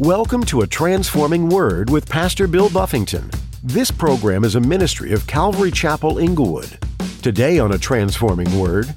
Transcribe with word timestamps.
Welcome 0.00 0.44
to 0.44 0.60
A 0.60 0.66
Transforming 0.68 1.48
Word 1.48 1.90
with 1.90 2.08
Pastor 2.08 2.46
Bill 2.46 2.70
Buffington. 2.70 3.32
This 3.64 3.90
program 3.90 4.44
is 4.44 4.54
a 4.54 4.60
ministry 4.60 5.10
of 5.10 5.26
Calvary 5.26 5.72
Chapel 5.72 6.18
Inglewood. 6.18 6.78
Today 7.20 7.58
on 7.58 7.72
A 7.72 7.78
Transforming 7.78 8.60
Word, 8.60 8.94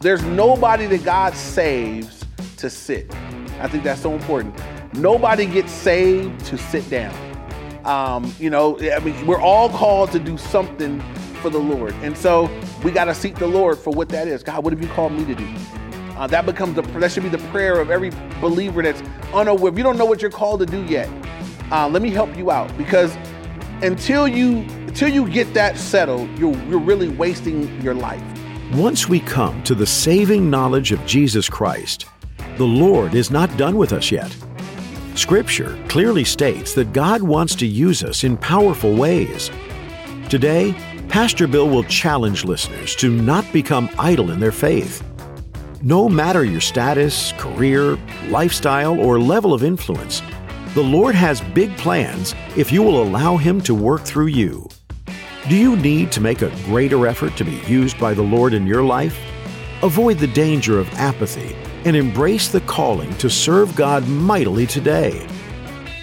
There's 0.00 0.22
nobody 0.22 0.86
that 0.86 1.04
God 1.04 1.34
saves 1.34 2.24
to 2.56 2.70
sit. 2.70 3.14
I 3.60 3.68
think 3.68 3.84
that's 3.84 4.00
so 4.00 4.14
important. 4.14 4.58
Nobody 4.94 5.44
gets 5.44 5.70
saved 5.70 6.42
to 6.46 6.56
sit 6.56 6.88
down. 6.88 7.14
Um, 7.84 8.34
you 8.38 8.48
know, 8.48 8.78
I 8.80 9.00
mean, 9.00 9.26
we're 9.26 9.42
all 9.42 9.68
called 9.68 10.12
to 10.12 10.18
do 10.18 10.38
something 10.38 10.98
for 11.42 11.50
the 11.50 11.58
Lord. 11.58 11.92
And 12.00 12.16
so 12.16 12.48
we 12.82 12.90
got 12.90 13.04
to 13.04 13.14
seek 13.14 13.34
the 13.34 13.48
Lord 13.48 13.78
for 13.78 13.90
what 13.90 14.08
that 14.08 14.28
is. 14.28 14.42
God, 14.42 14.64
what 14.64 14.72
have 14.72 14.80
you 14.80 14.88
called 14.88 15.12
me 15.12 15.26
to 15.26 15.34
do? 15.34 15.54
Uh, 16.16 16.26
that 16.26 16.46
becomes 16.46 16.74
the 16.74 16.82
that 16.82 17.10
should 17.10 17.22
be 17.22 17.28
the 17.28 17.38
prayer 17.48 17.80
of 17.80 17.90
every 17.90 18.10
believer 18.40 18.82
that's 18.82 19.02
unaware. 19.32 19.72
If 19.72 19.78
you 19.78 19.82
don't 19.82 19.98
know 19.98 20.04
what 20.04 20.20
you're 20.22 20.30
called 20.30 20.60
to 20.60 20.66
do 20.66 20.84
yet, 20.84 21.08
uh, 21.70 21.88
let 21.88 22.02
me 22.02 22.10
help 22.10 22.36
you 22.36 22.50
out 22.50 22.76
because 22.76 23.16
until 23.82 24.28
you 24.28 24.58
until 24.86 25.08
you 25.08 25.28
get 25.28 25.52
that 25.54 25.78
settled, 25.78 26.28
you're 26.38 26.56
you're 26.64 26.80
really 26.80 27.08
wasting 27.08 27.80
your 27.80 27.94
life. 27.94 28.22
once 28.74 29.08
we 29.08 29.20
come 29.20 29.62
to 29.64 29.74
the 29.74 29.86
saving 29.86 30.48
knowledge 30.48 30.92
of 30.92 31.04
Jesus 31.04 31.48
Christ, 31.48 32.06
the 32.56 32.64
Lord 32.64 33.14
is 33.14 33.30
not 33.30 33.54
done 33.56 33.76
with 33.76 33.92
us 33.92 34.10
yet. 34.10 34.34
Scripture 35.14 35.78
clearly 35.88 36.24
states 36.24 36.72
that 36.74 36.92
God 36.92 37.22
wants 37.22 37.54
to 37.56 37.66
use 37.66 38.02
us 38.02 38.24
in 38.24 38.36
powerful 38.36 38.94
ways. 38.94 39.50
Today, 40.30 40.74
Pastor 41.08 41.46
Bill 41.46 41.68
will 41.68 41.84
challenge 41.84 42.44
listeners 42.44 42.96
to 42.96 43.10
not 43.10 43.50
become 43.52 43.90
idle 43.98 44.30
in 44.30 44.40
their 44.40 44.52
faith. 44.52 45.02
No 45.84 46.08
matter 46.08 46.44
your 46.44 46.60
status, 46.60 47.32
career, 47.38 47.98
lifestyle, 48.28 49.00
or 49.00 49.18
level 49.18 49.52
of 49.52 49.64
influence, 49.64 50.22
the 50.74 50.80
Lord 50.80 51.16
has 51.16 51.40
big 51.40 51.76
plans 51.76 52.36
if 52.56 52.70
you 52.70 52.84
will 52.84 53.02
allow 53.02 53.36
Him 53.36 53.60
to 53.62 53.74
work 53.74 54.02
through 54.02 54.28
you. 54.28 54.68
Do 55.48 55.56
you 55.56 55.74
need 55.74 56.12
to 56.12 56.20
make 56.20 56.42
a 56.42 56.54
greater 56.66 57.08
effort 57.08 57.36
to 57.36 57.44
be 57.44 57.56
used 57.66 57.98
by 57.98 58.14
the 58.14 58.22
Lord 58.22 58.54
in 58.54 58.64
your 58.64 58.84
life? 58.84 59.18
Avoid 59.82 60.18
the 60.18 60.28
danger 60.28 60.78
of 60.78 60.88
apathy 60.92 61.56
and 61.84 61.96
embrace 61.96 62.46
the 62.46 62.60
calling 62.60 63.12
to 63.16 63.28
serve 63.28 63.74
God 63.74 64.06
mightily 64.06 64.68
today. 64.68 65.26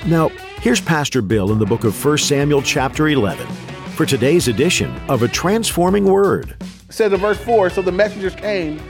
Now, 0.06 0.28
here's 0.60 0.82
Pastor 0.82 1.22
Bill 1.22 1.54
in 1.54 1.58
the 1.58 1.66
book 1.66 1.86
of 1.86 2.04
1 2.04 2.18
Samuel, 2.18 2.62
chapter 2.62 3.08
11, 3.08 3.48
for 3.96 4.06
today's 4.06 4.50
edition 4.50 4.94
of 5.08 5.24
A 5.24 5.30
Transforming 5.30 6.04
Word. 6.04 6.58
It 6.60 6.94
says 6.94 7.14
in 7.14 7.20
verse 7.22 7.40
4 7.40 7.70
So 7.70 7.82
the 7.82 7.94
messengers 7.94 8.36
came 8.36 8.82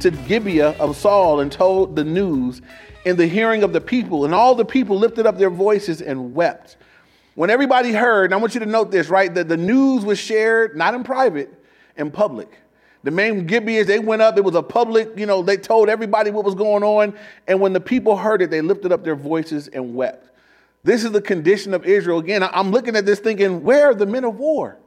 to 0.00 0.10
Gibeah 0.10 0.70
of 0.78 0.96
Saul 0.96 1.40
and 1.40 1.50
told 1.50 1.96
the 1.96 2.04
news 2.04 2.62
in 3.04 3.16
the 3.16 3.26
hearing 3.26 3.62
of 3.62 3.72
the 3.72 3.80
people, 3.80 4.24
and 4.24 4.34
all 4.34 4.54
the 4.54 4.64
people 4.64 4.98
lifted 4.98 5.26
up 5.26 5.38
their 5.38 5.50
voices 5.50 6.02
and 6.02 6.34
wept. 6.34 6.76
When 7.34 7.48
everybody 7.48 7.92
heard, 7.92 8.26
and 8.26 8.34
I 8.34 8.36
want 8.36 8.54
you 8.54 8.60
to 8.60 8.66
note 8.66 8.90
this, 8.90 9.08
right, 9.08 9.32
that 9.34 9.48
the 9.48 9.56
news 9.56 10.04
was 10.04 10.18
shared 10.18 10.76
not 10.76 10.94
in 10.94 11.04
private, 11.04 11.52
in 11.96 12.10
public. 12.10 12.50
The 13.02 13.10
main 13.10 13.48
Gibeahs, 13.48 13.86
they 13.86 13.98
went 13.98 14.20
up, 14.20 14.36
it 14.36 14.44
was 14.44 14.54
a 14.54 14.62
public, 14.62 15.16
you 15.16 15.24
know, 15.24 15.42
they 15.42 15.56
told 15.56 15.88
everybody 15.88 16.30
what 16.30 16.44
was 16.44 16.54
going 16.54 16.82
on. 16.82 17.14
And 17.46 17.60
when 17.60 17.72
the 17.72 17.80
people 17.80 18.16
heard 18.16 18.42
it, 18.42 18.50
they 18.50 18.60
lifted 18.60 18.92
up 18.92 19.04
their 19.04 19.16
voices 19.16 19.68
and 19.68 19.94
wept. 19.94 20.28
This 20.82 21.04
is 21.04 21.12
the 21.12 21.22
condition 21.22 21.72
of 21.72 21.86
Israel. 21.86 22.18
Again, 22.18 22.42
I'm 22.42 22.70
looking 22.70 22.96
at 22.96 23.06
this 23.06 23.20
thinking, 23.20 23.62
where 23.62 23.90
are 23.90 23.94
the 23.94 24.06
men 24.06 24.24
of 24.24 24.38
war? 24.38 24.78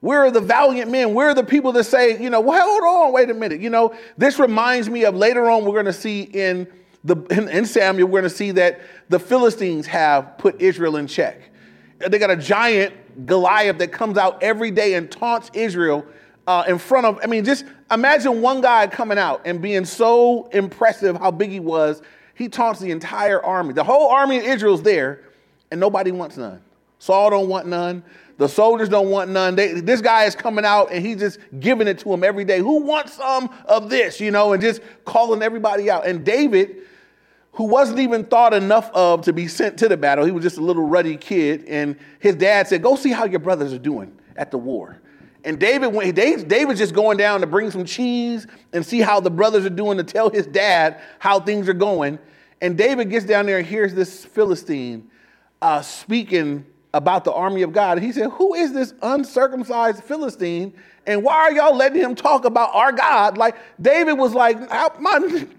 Where 0.00 0.24
are 0.24 0.30
the 0.30 0.40
valiant 0.40 0.90
men? 0.90 1.12
Where 1.12 1.28
are 1.28 1.34
the 1.34 1.44
people 1.44 1.72
that 1.72 1.84
say, 1.84 2.22
you 2.22 2.30
know, 2.30 2.40
well, 2.40 2.64
hold 2.64 3.06
on, 3.06 3.12
wait 3.12 3.30
a 3.30 3.34
minute. 3.34 3.60
You 3.60 3.70
know, 3.70 3.94
this 4.16 4.38
reminds 4.38 4.88
me 4.88 5.04
of 5.04 5.16
later 5.16 5.50
on, 5.50 5.64
we're 5.64 5.72
going 5.72 5.86
to 5.86 5.92
see 5.92 6.22
in 6.22 6.68
the 7.04 7.16
in, 7.30 7.48
in 7.48 7.66
Samuel, 7.66 8.08
we're 8.08 8.20
going 8.20 8.30
to 8.30 8.36
see 8.36 8.52
that 8.52 8.80
the 9.08 9.18
Philistines 9.18 9.86
have 9.86 10.38
put 10.38 10.60
Israel 10.60 10.96
in 10.96 11.06
check. 11.06 11.40
They 11.98 12.18
got 12.18 12.30
a 12.30 12.36
giant 12.36 12.94
Goliath 13.26 13.78
that 13.78 13.90
comes 13.90 14.16
out 14.16 14.42
every 14.42 14.70
day 14.70 14.94
and 14.94 15.10
taunts 15.10 15.50
Israel 15.52 16.06
uh, 16.46 16.64
in 16.68 16.78
front 16.78 17.06
of. 17.06 17.18
I 17.22 17.26
mean, 17.26 17.44
just 17.44 17.64
imagine 17.90 18.40
one 18.40 18.60
guy 18.60 18.86
coming 18.86 19.18
out 19.18 19.42
and 19.44 19.60
being 19.60 19.84
so 19.84 20.46
impressive 20.52 21.16
how 21.16 21.30
big 21.30 21.50
he 21.50 21.60
was. 21.60 22.02
He 22.34 22.48
taunts 22.48 22.78
the 22.78 22.92
entire 22.92 23.44
army. 23.44 23.74
The 23.74 23.82
whole 23.82 24.10
army 24.10 24.38
of 24.38 24.44
Israel's 24.44 24.82
there, 24.82 25.24
and 25.72 25.80
nobody 25.80 26.12
wants 26.12 26.36
none. 26.36 26.62
Saul 27.00 27.30
don't 27.30 27.48
want 27.48 27.66
none. 27.66 28.04
The 28.38 28.48
soldiers 28.48 28.88
don't 28.88 29.10
want 29.10 29.30
none. 29.30 29.56
They, 29.56 29.80
this 29.80 30.00
guy 30.00 30.24
is 30.24 30.36
coming 30.36 30.64
out 30.64 30.92
and 30.92 31.04
he's 31.04 31.18
just 31.18 31.40
giving 31.58 31.88
it 31.88 31.98
to 31.98 32.08
them 32.08 32.22
every 32.22 32.44
day. 32.44 32.60
Who 32.60 32.82
wants 32.82 33.14
some 33.14 33.50
of 33.66 33.90
this, 33.90 34.20
you 34.20 34.30
know, 34.30 34.52
and 34.52 34.62
just 34.62 34.80
calling 35.04 35.42
everybody 35.42 35.90
out. 35.90 36.06
And 36.06 36.24
David, 36.24 36.76
who 37.52 37.64
wasn't 37.64 37.98
even 37.98 38.24
thought 38.24 38.54
enough 38.54 38.92
of 38.94 39.22
to 39.22 39.32
be 39.32 39.48
sent 39.48 39.76
to 39.78 39.88
the 39.88 39.96
battle, 39.96 40.24
he 40.24 40.30
was 40.30 40.44
just 40.44 40.56
a 40.56 40.60
little 40.60 40.86
ruddy 40.86 41.16
kid. 41.16 41.64
And 41.66 41.98
his 42.20 42.36
dad 42.36 42.68
said, 42.68 42.80
Go 42.80 42.94
see 42.94 43.10
how 43.10 43.24
your 43.24 43.40
brothers 43.40 43.72
are 43.72 43.78
doing 43.78 44.16
at 44.36 44.52
the 44.52 44.58
war. 44.58 45.00
And 45.42 45.58
David 45.58 45.88
went, 45.88 46.14
David's 46.14 46.78
just 46.78 46.94
going 46.94 47.16
down 47.16 47.40
to 47.40 47.46
bring 47.46 47.72
some 47.72 47.84
cheese 47.84 48.46
and 48.72 48.86
see 48.86 49.00
how 49.00 49.18
the 49.18 49.30
brothers 49.30 49.64
are 49.64 49.70
doing 49.70 49.98
to 49.98 50.04
tell 50.04 50.30
his 50.30 50.46
dad 50.46 51.00
how 51.18 51.40
things 51.40 51.68
are 51.68 51.74
going. 51.74 52.20
And 52.60 52.78
David 52.78 53.10
gets 53.10 53.24
down 53.24 53.46
there 53.46 53.58
and 53.58 53.66
hears 53.66 53.94
this 53.94 54.24
Philistine 54.24 55.10
uh, 55.60 55.82
speaking 55.82 56.64
about 56.94 57.24
the 57.24 57.32
army 57.32 57.62
of 57.62 57.72
God. 57.72 57.98
He 58.00 58.12
said, 58.12 58.30
Who 58.32 58.54
is 58.54 58.72
this 58.72 58.94
uncircumcised 59.02 60.02
Philistine? 60.04 60.72
And 61.06 61.22
why 61.22 61.34
are 61.34 61.52
y'all 61.52 61.76
letting 61.76 62.00
him 62.00 62.14
talk 62.14 62.44
about 62.44 62.74
our 62.74 62.92
God? 62.92 63.38
Like, 63.38 63.56
David 63.80 64.14
was 64.14 64.34
like, 64.34 64.58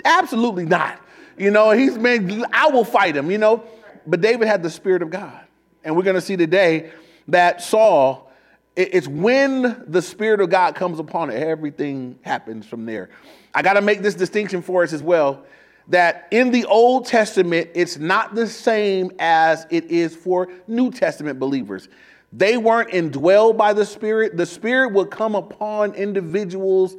Absolutely 0.06 0.66
not. 0.66 1.02
You 1.38 1.52
know, 1.52 1.72
he's 1.72 1.98
been, 1.98 2.46
I 2.52 2.68
will 2.68 2.84
fight 2.84 3.16
him, 3.16 3.32
you 3.32 3.38
know. 3.38 3.64
But 4.06 4.22
David 4.22 4.48
had 4.48 4.64
the 4.64 4.70
Spirit 4.70 5.02
of 5.02 5.10
God. 5.10 5.40
And 5.84 5.96
we're 5.96 6.04
going 6.04 6.16
to 6.16 6.22
see 6.22 6.36
today 6.36 6.92
that 7.30 7.62
Saul, 7.62 8.32
it's 8.76 9.08
when 9.08 9.84
the 9.88 10.02
Spirit 10.02 10.42
of 10.42 10.50
God 10.50 10.76
comes 10.76 11.00
upon 11.00 11.30
it, 11.30 11.36
everything 11.36 12.20
happens 12.22 12.66
from 12.66 12.86
there. 12.86 13.10
I 13.54 13.62
got 13.62 13.74
to 13.74 13.82
make 13.82 14.02
this 14.02 14.16
distinction 14.16 14.62
for 14.62 14.84
us 14.84 14.94
as 14.94 15.02
well 15.02 15.46
that 15.90 16.28
in 16.32 16.52
the 16.52 16.66
Old 16.66 17.06
Testament, 17.06 17.70
it's 17.74 17.98
not 17.98 18.36
the 18.36 18.48
same 18.48 19.12
as 19.20 19.68
it 19.70 19.86
is 19.86 20.16
for 20.16 20.48
New 20.68 20.92
Testament 20.92 21.40
believers. 21.40 21.90
They 22.32 22.58
weren't 22.58 22.92
indwelled 22.92 23.58
by 23.58 23.74
the 23.74 23.86
Spirit. 23.86 24.38
The 24.38 24.46
Spirit 24.46 24.94
would 24.94 25.10
come 25.10 25.36
upon 25.36 25.96
individuals 25.96 26.96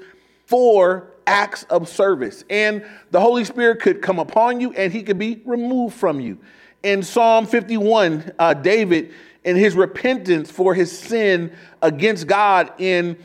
for 0.46 1.12
acts 1.26 1.62
of 1.64 1.88
service. 1.88 2.44
And 2.50 2.84
the 3.12 3.20
Holy 3.20 3.44
Spirit 3.44 3.80
could 3.80 4.02
come 4.02 4.18
upon 4.18 4.60
you 4.60 4.72
and 4.72 4.92
he 4.92 5.04
could 5.04 5.18
be 5.18 5.40
removed 5.44 5.94
from 5.94 6.20
you. 6.20 6.38
In 6.82 7.04
Psalm 7.04 7.46
51, 7.46 8.32
uh, 8.38 8.54
David, 8.54 9.12
in 9.44 9.54
his 9.54 9.74
repentance 9.74 10.50
for 10.50 10.74
his 10.74 10.96
sin 10.96 11.52
against 11.80 12.26
God 12.26 12.72
in 12.78 13.16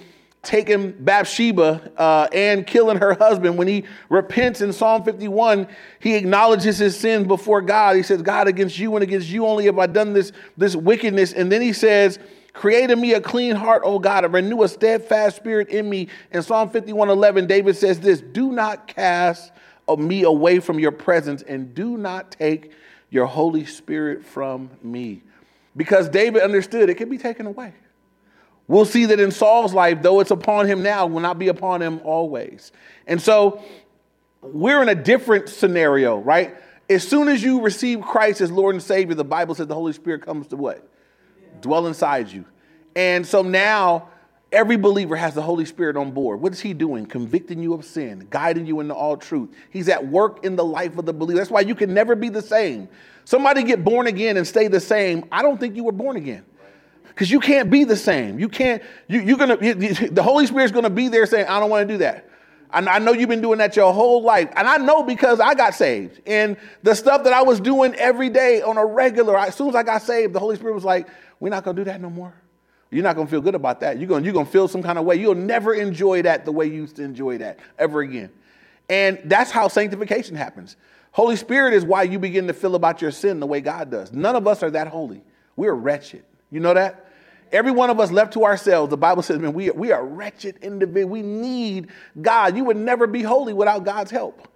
taking 0.46 0.92
Bathsheba 0.92 1.92
uh, 1.98 2.28
and 2.32 2.66
killing 2.66 2.98
her 2.98 3.16
husband, 3.16 3.58
when 3.58 3.68
he 3.68 3.84
repents 4.10 4.62
in 4.62 4.72
Psalm 4.72 5.04
51, 5.04 5.68
he 6.00 6.16
acknowledges 6.16 6.78
his 6.78 6.98
sins 6.98 7.28
before 7.28 7.62
God. 7.62 7.96
He 7.96 8.04
says, 8.04 8.22
God, 8.22 8.48
against 8.48 8.80
you 8.80 8.96
and 8.96 9.04
against 9.04 9.28
you 9.28 9.46
only 9.46 9.66
have 9.66 9.78
I 9.78 9.88
done 9.88 10.14
this, 10.14 10.32
this 10.56 10.76
wickedness. 10.76 11.34
And 11.34 11.52
then 11.52 11.62
he 11.62 11.74
says, 11.74 12.20
Create 12.54 12.90
in 12.90 13.02
me 13.02 13.14
a 13.14 13.20
clean 13.20 13.54
heart, 13.54 13.82
O 13.84 14.00
God, 14.00 14.24
and 14.24 14.34
renew 14.34 14.64
a 14.64 14.70
steadfast 14.70 15.36
spirit 15.36 15.68
in 15.68 15.90
me. 15.90 16.08
In 16.32 16.42
Psalm 16.42 16.70
51 16.70 17.10
11, 17.10 17.48
David 17.48 17.76
says 17.76 18.00
this 18.00 18.22
Do 18.22 18.54
not 18.54 18.88
cast 18.88 19.52
me 19.98 20.24
away 20.24 20.60
from 20.60 20.80
your 20.80 20.94
presence, 20.94 21.42
and 21.42 21.76
do 21.76 21.98
not 21.98 22.32
take 22.32 22.72
your 23.10 23.26
Holy 23.26 23.66
Spirit 23.66 24.26
from 24.26 24.70
me. 24.82 25.22
Because 25.76 26.08
David 26.08 26.44
understood 26.44 26.90
it 26.90 26.96
can 26.96 27.10
be 27.10 27.18
taken 27.18 27.46
away. 27.46 27.74
We'll 28.68 28.86
see 28.86 29.06
that 29.06 29.20
in 29.20 29.32
Saul's 29.32 29.74
life, 29.74 30.02
though 30.02 30.20
it's 30.20 30.32
upon 30.32 30.68
him 30.68 30.82
now, 30.82 31.06
will 31.06 31.20
not 31.20 31.38
be 31.38 31.50
upon 31.50 31.82
him 31.82 32.02
always. 32.04 32.72
And 33.06 33.22
so 33.22 33.64
we're 34.42 34.82
in 34.82 34.90
a 34.90 34.96
different 34.96 35.50
scenario, 35.50 36.18
right? 36.18 36.56
As 36.90 37.08
soon 37.08 37.28
as 37.28 37.44
you 37.44 37.62
receive 37.62 38.02
Christ 38.02 38.42
as 38.42 38.52
Lord 38.52 38.76
and 38.76 38.84
Savior, 38.84 39.16
the 39.16 39.24
Bible 39.24 39.54
says 39.54 39.68
the 39.68 39.76
Holy 39.76 39.94
Spirit 39.94 40.24
comes 40.24 40.48
to 40.48 40.56
what? 40.56 40.88
Dwell 41.62 41.86
inside 41.88 42.32
you. 42.32 42.46
And 42.96 43.26
so 43.26 43.44
now 43.44 44.10
every 44.52 44.78
believer 44.78 45.16
has 45.16 45.36
the 45.36 45.42
Holy 45.42 45.66
Spirit 45.66 45.96
on 45.96 46.12
board. 46.12 46.42
What 46.42 46.54
is 46.54 46.60
he 46.60 46.74
doing? 46.74 47.06
Convicting 47.06 47.62
you 47.62 47.74
of 47.74 47.86
sin, 47.86 48.28
guiding 48.30 48.66
you 48.66 48.80
into 48.80 48.96
all 48.96 49.18
truth. 49.18 49.50
He's 49.70 49.90
at 49.90 50.08
work 50.08 50.44
in 50.44 50.56
the 50.56 50.66
life 50.66 50.98
of 50.98 51.06
the 51.06 51.14
believer. 51.14 51.38
That's 51.40 51.52
why 51.52 51.62
you 51.62 51.76
can 51.76 51.94
never 51.94 52.16
be 52.16 52.30
the 52.30 52.42
same. 52.42 52.88
Somebody 53.26 53.64
get 53.64 53.84
born 53.84 54.08
again 54.08 54.38
and 54.38 54.48
stay 54.48 54.68
the 54.68 54.80
same. 54.80 55.26
I 55.32 55.42
don't 55.42 55.60
think 55.60 55.76
you 55.76 55.84
were 55.84 55.92
born 55.92 56.16
again 56.18 56.46
because 57.16 57.32
you 57.32 57.40
can't 57.40 57.70
be 57.70 57.86
the 57.86 57.96
same. 57.96 58.38
You 58.40 58.50
can't, 58.50 58.84
you, 59.08 59.22
you're 59.22 59.38
gonna, 59.38 59.58
you, 59.62 59.74
the 59.74 60.22
Holy 60.22 60.46
Spirit's 60.46 60.74
gonna 60.74 60.90
be 60.90 61.08
there 61.08 61.26
saying, 61.26 61.48
I 61.48 61.62
don't 61.62 61.70
wanna 61.70 61.86
do 61.86 61.98
that. 62.00 62.30
I 62.72 63.00
know 63.00 63.14
you've 63.14 63.30
been 63.30 63.42
doing 63.42 63.60
that 63.60 63.78
your 63.78 63.94
whole 63.94 64.22
life. 64.22 64.50
And 64.54 64.68
I 64.68 64.76
know 64.76 65.02
because 65.02 65.40
I 65.40 65.54
got 65.54 65.76
saved. 65.76 66.20
And 66.26 66.58
the 66.84 66.94
stuff 66.94 67.24
that 67.24 67.32
I 67.32 67.42
was 67.42 67.62
doing 67.62 67.96
every 67.96 68.30
day 68.30 68.62
on 68.62 68.78
a 68.78 68.86
regular, 68.86 69.38
as 69.38 69.56
soon 69.56 69.70
as 69.70 69.76
I 69.76 69.84
got 69.84 70.02
saved, 70.02 70.34
the 70.34 70.40
Holy 70.40 70.58
Spirit 70.58 70.74
was 70.74 70.84
like, 70.84 71.08
we're 71.40 71.48
not 71.48 71.64
gonna 71.64 71.78
do 71.78 71.86
that 71.86 72.02
no 72.02 72.10
more. 72.10 72.34
You're 72.92 73.04
not 73.04 73.16
gonna 73.16 73.30
feel 73.30 73.40
good 73.40 73.56
about 73.56 73.80
that. 73.80 73.98
You're 73.98 74.10
gonna, 74.10 74.26
you're 74.26 74.34
gonna 74.34 74.46
feel 74.46 74.68
some 74.68 74.84
kind 74.84 75.00
of 75.00 75.06
way. 75.06 75.16
You'll 75.16 75.36
never 75.36 75.74
enjoy 75.74 76.24
that 76.24 76.44
the 76.44 76.52
way 76.52 76.66
you 76.66 76.74
used 76.74 76.98
to 76.98 77.04
enjoy 77.04 77.38
that 77.38 77.60
ever 77.80 78.02
again. 78.02 78.30
And 78.90 79.22
that's 79.24 79.52
how 79.52 79.70
sanctification 79.70 80.36
happens. 80.36 80.76
Holy 81.12 81.38
Spirit 81.38 81.74
is 81.74 81.86
why 81.86 82.04
you 82.04 82.20
begin 82.20 82.48
to 82.48 82.54
feel 82.54 82.76
about 82.76 83.02
your 83.02 83.12
sin 83.12 83.40
the 83.40 83.48
way 83.48 83.62
God 83.62 83.90
does. 83.90 84.12
None 84.12 84.36
of 84.36 84.48
us 84.48 84.64
are 84.64 84.72
that 84.72 84.88
holy. 84.88 85.24
We're 85.56 85.74
wretched. 85.74 86.26
You 86.52 86.60
know 86.60 86.74
that? 86.74 87.05
Every 87.52 87.72
one 87.72 87.90
of 87.90 88.00
us 88.00 88.12
left 88.12 88.34
to 88.34 88.44
ourselves, 88.44 88.90
the 88.90 88.98
Bible 88.98 89.24
says, 89.24 89.40
man, 89.40 89.54
we, 89.54 89.70
we 89.72 89.92
are 89.92 90.06
wretched 90.06 90.58
individuals. 90.62 91.12
We 91.12 91.22
need 91.22 91.90
God. 92.22 92.58
You 92.58 92.66
would 92.66 92.78
never 92.78 93.08
be 93.08 93.22
holy 93.22 93.54
without 93.54 93.84
God's 93.84 94.12
help. 94.12 94.48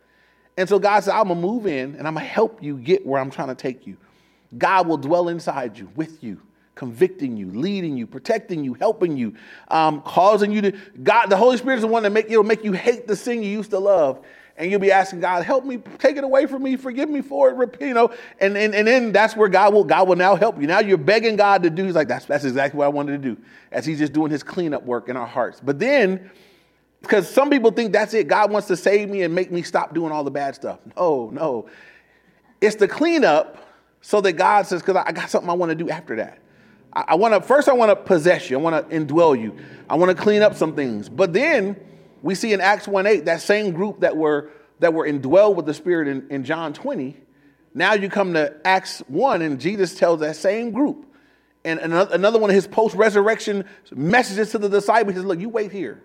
And 0.57 0.67
so 0.67 0.79
God 0.79 1.01
said, 1.01 1.13
I'm 1.13 1.27
going 1.27 1.39
to 1.39 1.47
move 1.47 1.67
in 1.67 1.95
and 1.95 2.07
I'm 2.07 2.15
going 2.15 2.25
to 2.25 2.31
help 2.31 2.61
you 2.61 2.77
get 2.77 3.05
where 3.05 3.21
I'm 3.21 3.31
trying 3.31 3.47
to 3.47 3.55
take 3.55 3.87
you. 3.87 3.97
God 4.57 4.87
will 4.87 4.97
dwell 4.97 5.29
inside 5.29 5.77
you, 5.77 5.89
with 5.95 6.23
you, 6.23 6.41
convicting 6.75 7.37
you, 7.37 7.51
leading 7.51 7.95
you, 7.95 8.07
protecting 8.07 8.63
you, 8.63 8.73
helping 8.73 9.15
you, 9.15 9.35
um, 9.69 10.01
causing 10.01 10.51
you 10.51 10.61
to. 10.61 10.71
God, 11.03 11.27
the 11.27 11.37
Holy 11.37 11.57
Spirit 11.57 11.75
is 11.75 11.81
the 11.81 11.87
one 11.87 12.03
that 12.03 12.11
make, 12.11 12.25
it'll 12.29 12.43
make 12.43 12.63
you 12.63 12.73
hate 12.73 13.07
the 13.07 13.15
sin 13.15 13.43
you 13.43 13.49
used 13.49 13.69
to 13.71 13.79
love 13.79 14.25
and 14.59 14.69
you'll 14.69 14.81
be 14.81 14.91
asking 14.91 15.21
God, 15.21 15.43
help 15.45 15.63
me, 15.63 15.77
take 15.97 16.17
it 16.17 16.23
away 16.25 16.45
from 16.45 16.61
me, 16.63 16.75
forgive 16.75 17.09
me 17.09 17.21
for 17.21 17.63
it, 17.63 17.81
you 17.81 17.93
know, 17.93 18.13
and, 18.41 18.57
and, 18.57 18.75
and 18.75 18.85
then 18.85 19.13
that's 19.13 19.35
where 19.35 19.47
God 19.47 19.73
will, 19.73 19.85
God 19.85 20.07
will 20.07 20.17
now 20.17 20.35
help 20.35 20.59
you. 20.59 20.67
Now 20.67 20.79
you're 20.81 20.97
begging 20.97 21.37
God 21.37 21.63
to 21.63 21.69
do, 21.69 21.85
he's 21.85 21.95
like, 21.95 22.09
that's, 22.09 22.25
that's 22.25 22.43
exactly 22.43 22.77
what 22.77 22.85
I 22.85 22.89
wanted 22.89 23.23
to 23.23 23.35
do, 23.35 23.41
as 23.71 23.85
he's 23.85 23.99
just 23.99 24.11
doing 24.11 24.29
his 24.29 24.43
cleanup 24.43 24.83
work 24.83 25.07
in 25.07 25.15
our 25.15 25.25
hearts. 25.25 25.61
But 25.63 25.79
then, 25.79 26.29
because 27.01 27.29
some 27.29 27.49
people 27.49 27.71
think 27.71 27.93
that's 27.93 28.13
it, 28.13 28.27
God 28.27 28.51
wants 28.51 28.67
to 28.67 28.75
save 28.75 29.09
me 29.09 29.23
and 29.23 29.33
make 29.33 29.49
me 29.49 29.61
stop 29.61 29.93
doing 29.93 30.11
all 30.11 30.25
the 30.25 30.31
bad 30.31 30.55
stuff. 30.55 30.79
No, 30.97 31.29
no. 31.29 31.69
It's 32.59 32.75
the 32.75 32.89
cleanup 32.89 33.65
so 34.01 34.19
that 34.19 34.33
God 34.33 34.67
says, 34.67 34.81
because 34.81 34.97
I 34.97 35.13
got 35.13 35.29
something 35.29 35.49
I 35.49 35.53
want 35.53 35.69
to 35.69 35.75
do 35.75 35.89
after 35.89 36.17
that. 36.17 36.39
I, 36.91 37.05
I 37.07 37.15
want 37.15 37.33
to, 37.33 37.39
first 37.39 37.69
I 37.69 37.73
want 37.73 37.91
to 37.91 37.95
possess 37.95 38.49
you. 38.49 38.59
I 38.59 38.61
want 38.61 38.89
to 38.89 38.95
indwell 38.95 39.39
you. 39.39 39.55
I 39.89 39.95
want 39.95 40.15
to 40.15 40.21
clean 40.21 40.41
up 40.41 40.55
some 40.55 40.75
things. 40.75 41.07
But 41.07 41.31
then 41.31 41.77
we 42.21 42.35
see 42.35 42.53
in 42.53 42.61
Acts 42.61 42.87
1 42.87 43.05
8, 43.05 43.25
that 43.25 43.41
same 43.41 43.71
group 43.71 44.01
that 44.01 44.15
were 44.15 44.49
that 44.79 44.93
were 44.93 45.05
indwelled 45.05 45.55
with 45.55 45.65
the 45.65 45.73
Spirit 45.73 46.07
in, 46.07 46.27
in 46.29 46.43
John 46.43 46.73
20. 46.73 47.17
Now 47.73 47.93
you 47.93 48.09
come 48.09 48.33
to 48.33 48.55
Acts 48.65 48.99
1, 49.07 49.41
and 49.41 49.59
Jesus 49.59 49.95
tells 49.95 50.21
that 50.21 50.35
same 50.35 50.71
group. 50.71 51.05
And 51.65 51.79
another 51.79 52.39
one 52.39 52.49
of 52.49 52.55
his 52.55 52.67
post-resurrection 52.67 53.65
messages 53.93 54.51
to 54.51 54.57
the 54.57 54.69
disciples 54.69 55.17
is, 55.17 55.25
look, 55.25 55.39
you 55.39 55.49
wait 55.49 55.71
here. 55.71 56.01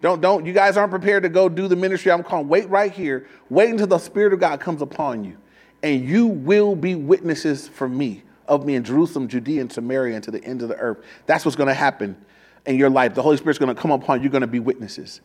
Don't, 0.00 0.20
don't, 0.20 0.44
you 0.46 0.52
guys 0.52 0.76
aren't 0.76 0.90
prepared 0.90 1.22
to 1.22 1.28
go 1.28 1.48
do 1.48 1.68
the 1.68 1.76
ministry 1.76 2.10
I'm 2.10 2.22
calling. 2.22 2.48
Wait 2.48 2.68
right 2.68 2.90
here. 2.90 3.28
Wait 3.50 3.70
until 3.70 3.86
the 3.86 3.98
Spirit 3.98 4.32
of 4.32 4.40
God 4.40 4.60
comes 4.60 4.82
upon 4.82 5.24
you. 5.24 5.36
And 5.82 6.04
you 6.04 6.26
will 6.26 6.74
be 6.74 6.94
witnesses 6.94 7.68
for 7.68 7.88
me, 7.88 8.22
of 8.48 8.66
me 8.66 8.74
in 8.74 8.82
Jerusalem, 8.82 9.28
Judea, 9.28 9.60
and 9.60 9.72
Samaria, 9.72 10.16
and 10.16 10.24
to 10.24 10.30
the 10.30 10.42
end 10.42 10.62
of 10.62 10.68
the 10.68 10.76
earth. 10.76 11.04
That's 11.26 11.44
what's 11.44 11.56
going 11.56 11.68
to 11.68 11.74
happen 11.74 12.16
in 12.66 12.76
your 12.76 12.90
life. 12.90 13.14
The 13.14 13.22
Holy 13.22 13.36
Spirit's 13.36 13.58
going 13.58 13.74
to 13.74 13.80
come 13.80 13.90
upon 13.90 14.18
you. 14.18 14.24
You're 14.24 14.32
going 14.32 14.40
to 14.40 14.46
be 14.46 14.60
witnesses. 14.60 15.20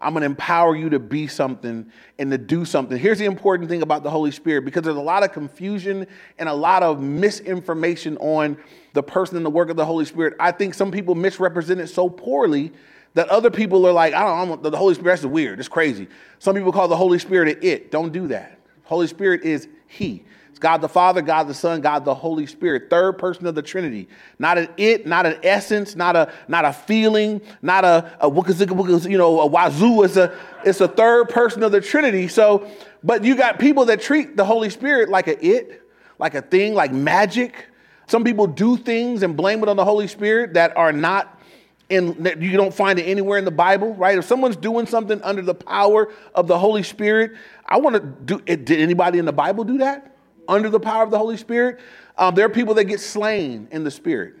I'm 0.00 0.12
going 0.12 0.22
to 0.22 0.26
empower 0.26 0.76
you 0.76 0.90
to 0.90 0.98
be 1.00 1.26
something 1.26 1.90
and 2.18 2.30
to 2.30 2.38
do 2.38 2.64
something. 2.64 2.96
Here's 2.96 3.18
the 3.18 3.24
important 3.24 3.68
thing 3.68 3.82
about 3.82 4.04
the 4.04 4.10
Holy 4.10 4.30
Spirit 4.30 4.64
because 4.64 4.82
there's 4.82 4.96
a 4.96 5.00
lot 5.00 5.24
of 5.24 5.32
confusion 5.32 6.06
and 6.38 6.48
a 6.48 6.54
lot 6.54 6.84
of 6.84 7.02
misinformation 7.02 8.16
on 8.18 8.56
the 8.92 9.02
person 9.02 9.36
and 9.36 9.44
the 9.44 9.50
work 9.50 9.70
of 9.70 9.76
the 9.76 9.84
Holy 9.84 10.04
Spirit. 10.04 10.34
I 10.38 10.52
think 10.52 10.74
some 10.74 10.92
people 10.92 11.16
misrepresent 11.16 11.80
it 11.80 11.88
so 11.88 12.08
poorly 12.08 12.72
that 13.14 13.28
other 13.28 13.50
people 13.50 13.84
are 13.86 13.92
like, 13.92 14.14
I 14.14 14.22
don't 14.22 14.62
know, 14.62 14.70
the 14.70 14.76
Holy 14.76 14.94
Spirit 14.94 15.18
is 15.18 15.26
weird. 15.26 15.58
It's 15.58 15.68
crazy. 15.68 16.06
Some 16.38 16.54
people 16.54 16.70
call 16.70 16.86
the 16.86 16.96
Holy 16.96 17.18
Spirit 17.18 17.56
an 17.56 17.62
it. 17.62 17.90
Don't 17.90 18.12
do 18.12 18.28
that. 18.28 18.58
Holy 18.84 19.08
Spirit 19.08 19.42
is 19.42 19.66
He. 19.88 20.24
God 20.58 20.78
the 20.78 20.88
Father, 20.88 21.22
God 21.22 21.44
the 21.44 21.54
Son, 21.54 21.80
God 21.80 22.04
the 22.04 22.14
Holy 22.14 22.46
Spirit, 22.46 22.90
third 22.90 23.18
person 23.18 23.46
of 23.46 23.54
the 23.54 23.62
Trinity. 23.62 24.08
Not 24.38 24.58
an 24.58 24.68
it, 24.76 25.06
not 25.06 25.26
an 25.26 25.38
essence, 25.42 25.94
not 25.94 26.16
a 26.16 26.32
not 26.48 26.64
a 26.64 26.72
feeling, 26.72 27.40
not 27.62 27.84
a, 27.84 28.16
a 28.20 28.28
you 28.28 29.18
know, 29.18 29.40
a 29.40 29.46
wazoo. 29.46 30.02
It's 30.02 30.16
a 30.16 30.36
it's 30.64 30.80
a 30.80 30.88
third 30.88 31.28
person 31.28 31.62
of 31.62 31.72
the 31.72 31.80
Trinity. 31.80 32.28
So, 32.28 32.70
but 33.02 33.24
you 33.24 33.36
got 33.36 33.58
people 33.58 33.86
that 33.86 34.00
treat 34.00 34.36
the 34.36 34.44
Holy 34.44 34.70
Spirit 34.70 35.08
like 35.08 35.28
a 35.28 35.44
it, 35.44 35.82
like 36.18 36.34
a 36.34 36.42
thing, 36.42 36.74
like 36.74 36.92
magic. 36.92 37.66
Some 38.06 38.24
people 38.24 38.46
do 38.46 38.76
things 38.76 39.22
and 39.22 39.36
blame 39.36 39.62
it 39.62 39.68
on 39.68 39.76
the 39.76 39.84
Holy 39.84 40.08
Spirit 40.08 40.54
that 40.54 40.76
are 40.76 40.92
not 40.92 41.38
in 41.88 42.22
that 42.22 42.42
you 42.42 42.52
don't 42.52 42.74
find 42.74 42.98
it 42.98 43.04
anywhere 43.04 43.38
in 43.38 43.44
the 43.44 43.50
Bible, 43.50 43.94
right? 43.94 44.18
If 44.18 44.24
someone's 44.24 44.56
doing 44.56 44.86
something 44.86 45.22
under 45.22 45.42
the 45.42 45.54
power 45.54 46.12
of 46.34 46.46
the 46.46 46.58
Holy 46.58 46.82
Spirit, 46.82 47.32
I 47.66 47.78
want 47.78 47.96
to 47.96 48.00
do. 48.00 48.42
Eh, 48.46 48.56
did 48.56 48.80
anybody 48.80 49.18
in 49.18 49.24
the 49.24 49.32
Bible 49.32 49.64
do 49.64 49.78
that? 49.78 50.17
Under 50.48 50.70
the 50.70 50.80
power 50.80 51.02
of 51.02 51.10
the 51.10 51.18
Holy 51.18 51.36
Spirit, 51.36 51.78
um, 52.16 52.34
there 52.34 52.46
are 52.46 52.50
people 52.50 52.74
that 52.74 52.84
get 52.84 53.00
slain 53.00 53.68
in 53.70 53.84
the 53.84 53.90
Spirit. 53.90 54.34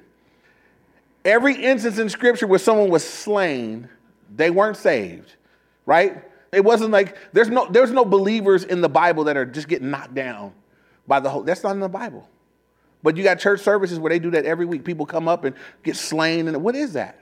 Every 1.24 1.54
instance 1.54 1.98
in 1.98 2.08
Scripture 2.08 2.46
where 2.46 2.58
someone 2.58 2.90
was 2.90 3.04
slain, 3.04 3.88
they 4.34 4.50
weren't 4.50 4.76
saved, 4.76 5.34
right? 5.86 6.24
It 6.50 6.64
wasn't 6.64 6.90
like 6.90 7.16
there's 7.32 7.50
no 7.50 7.66
there's 7.66 7.90
no 7.90 8.04
believers 8.04 8.64
in 8.64 8.80
the 8.80 8.88
Bible 8.88 9.24
that 9.24 9.36
are 9.36 9.44
just 9.44 9.68
getting 9.68 9.90
knocked 9.90 10.14
down 10.14 10.52
by 11.06 11.20
the 11.20 11.28
whole. 11.28 11.42
That's 11.42 11.62
not 11.62 11.72
in 11.72 11.80
the 11.80 11.88
Bible. 11.88 12.28
But 13.02 13.16
you 13.16 13.22
got 13.22 13.38
church 13.38 13.60
services 13.60 14.00
where 14.00 14.10
they 14.10 14.18
do 14.18 14.30
that 14.32 14.44
every 14.44 14.66
week. 14.66 14.84
People 14.84 15.06
come 15.06 15.28
up 15.28 15.44
and 15.44 15.54
get 15.84 15.96
slain, 15.96 16.48
and 16.48 16.62
what 16.62 16.74
is 16.74 16.94
that? 16.94 17.20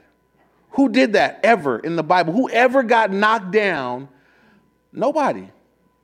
Who 0.70 0.88
did 0.88 1.14
that 1.14 1.40
ever 1.42 1.78
in 1.78 1.96
the 1.96 2.02
Bible? 2.02 2.32
Who 2.32 2.48
ever 2.50 2.82
got 2.82 3.10
knocked 3.10 3.50
down? 3.50 4.08
Nobody. 4.92 5.50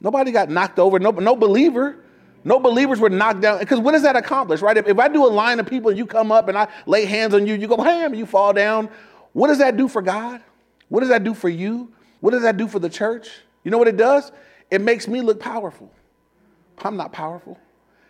Nobody 0.01 0.33
got 0.33 0.51
knocked 0.51 0.79
over. 0.79 0.99
No, 0.99 1.11
no 1.11 1.37
believer. 1.37 2.02
No 2.45 2.59
believers 2.59 2.99
were 2.99 3.11
knocked 3.11 3.41
down. 3.41 3.59
Because 3.59 3.79
what 3.79 3.93
does 3.93 4.03
that 4.03 4.17
accomplish, 4.17 4.61
right? 4.61 4.77
If, 4.77 4.89
if 4.89 4.99
I 4.99 5.09
do 5.09 5.25
a 5.25 5.29
line 5.29 5.61
of 5.61 5.67
people 5.67 5.91
and 5.91 5.99
you 5.99 6.07
come 6.07 6.33
up 6.33 6.49
and 6.49 6.59
I 6.59 6.69
lay 6.87 7.05
hands 7.05 7.35
on 7.35 7.47
you, 7.47 7.55
you 7.55 7.69
go, 7.69 7.77
bam, 7.77 8.15
you 8.15 8.27
fall 8.27 8.53
down. 8.53 8.89
What 9.33 9.49
does 9.49 9.59
that 9.59 9.77
do 9.77 9.89
for 9.89 10.03
God? 10.03 10.43
What 10.89 11.01
does 11.01 11.09
that 11.11 11.25
do 11.25 11.35
for 11.35 11.49
you? 11.49 11.93
What 12.21 12.33
does 12.33 12.43
that 12.43 12.57
do 12.57 12.69
for 12.69 12.79
the 12.79 12.91
church? 12.91 13.31
You 13.65 13.71
know 13.71 13.79
what 13.79 13.89
it 13.89 13.97
does? 13.97 14.33
It 14.71 14.81
makes 14.81 15.07
me 15.07 15.21
look 15.21 15.41
powerful. 15.41 15.93
I'm 16.79 16.97
not 16.97 17.13
powerful. 17.13 17.59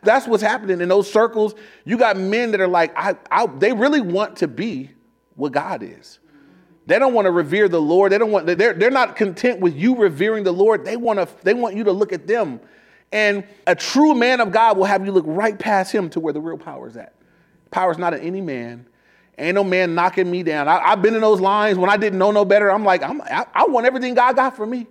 That's 0.02 0.26
what's 0.26 0.42
happening 0.42 0.80
in 0.80 0.88
those 0.88 1.10
circles. 1.10 1.54
You 1.84 1.96
got 1.96 2.16
men 2.16 2.50
that 2.52 2.60
are 2.60 2.68
like, 2.68 2.92
I, 2.96 3.16
I, 3.30 3.46
they 3.46 3.72
really 3.72 4.00
want 4.00 4.36
to 4.38 4.48
be 4.48 4.90
what 5.36 5.52
God 5.52 5.82
is. 5.82 6.18
They 6.86 6.98
don't 6.98 7.14
want 7.14 7.26
to 7.26 7.30
revere 7.30 7.68
the 7.68 7.80
Lord. 7.80 8.10
They 8.10 8.18
don't 8.18 8.32
want. 8.32 8.46
They're, 8.46 8.72
they're 8.72 8.90
not 8.90 9.14
content 9.14 9.60
with 9.60 9.76
you 9.76 9.94
revering 9.94 10.42
the 10.42 10.52
Lord. 10.52 10.84
They 10.84 10.96
want 10.96 11.20
to. 11.20 11.28
They 11.44 11.54
want 11.54 11.76
you 11.76 11.84
to 11.84 11.92
look 11.92 12.12
at 12.12 12.26
them 12.26 12.60
and 13.12 13.44
a 13.66 13.74
true 13.74 14.14
man 14.14 14.40
of 14.40 14.50
God 14.50 14.76
will 14.76 14.84
have 14.84 15.04
you 15.04 15.12
look 15.12 15.24
right 15.26 15.58
past 15.58 15.92
him 15.92 16.08
to 16.10 16.20
where 16.20 16.32
the 16.32 16.40
real 16.40 16.58
power 16.58 16.88
is 16.88 16.96
at. 16.96 17.12
Power 17.70 17.90
is 17.90 17.98
not 17.98 18.14
in 18.14 18.20
any 18.20 18.40
man. 18.40 18.86
Ain't 19.38 19.54
no 19.54 19.64
man 19.64 19.94
knocking 19.94 20.30
me 20.30 20.42
down. 20.42 20.68
I, 20.68 20.90
have 20.90 21.02
been 21.02 21.14
in 21.14 21.20
those 21.20 21.40
lines 21.40 21.78
when 21.78 21.90
I 21.90 21.96
didn't 21.96 22.18
know 22.18 22.30
no 22.30 22.44
better. 22.44 22.70
I'm 22.70 22.84
like, 22.84 23.02
I'm, 23.02 23.20
I, 23.22 23.46
I 23.54 23.64
want 23.64 23.86
everything 23.86 24.14
God 24.14 24.36
got 24.36 24.56
for 24.56 24.66
me. 24.66 24.86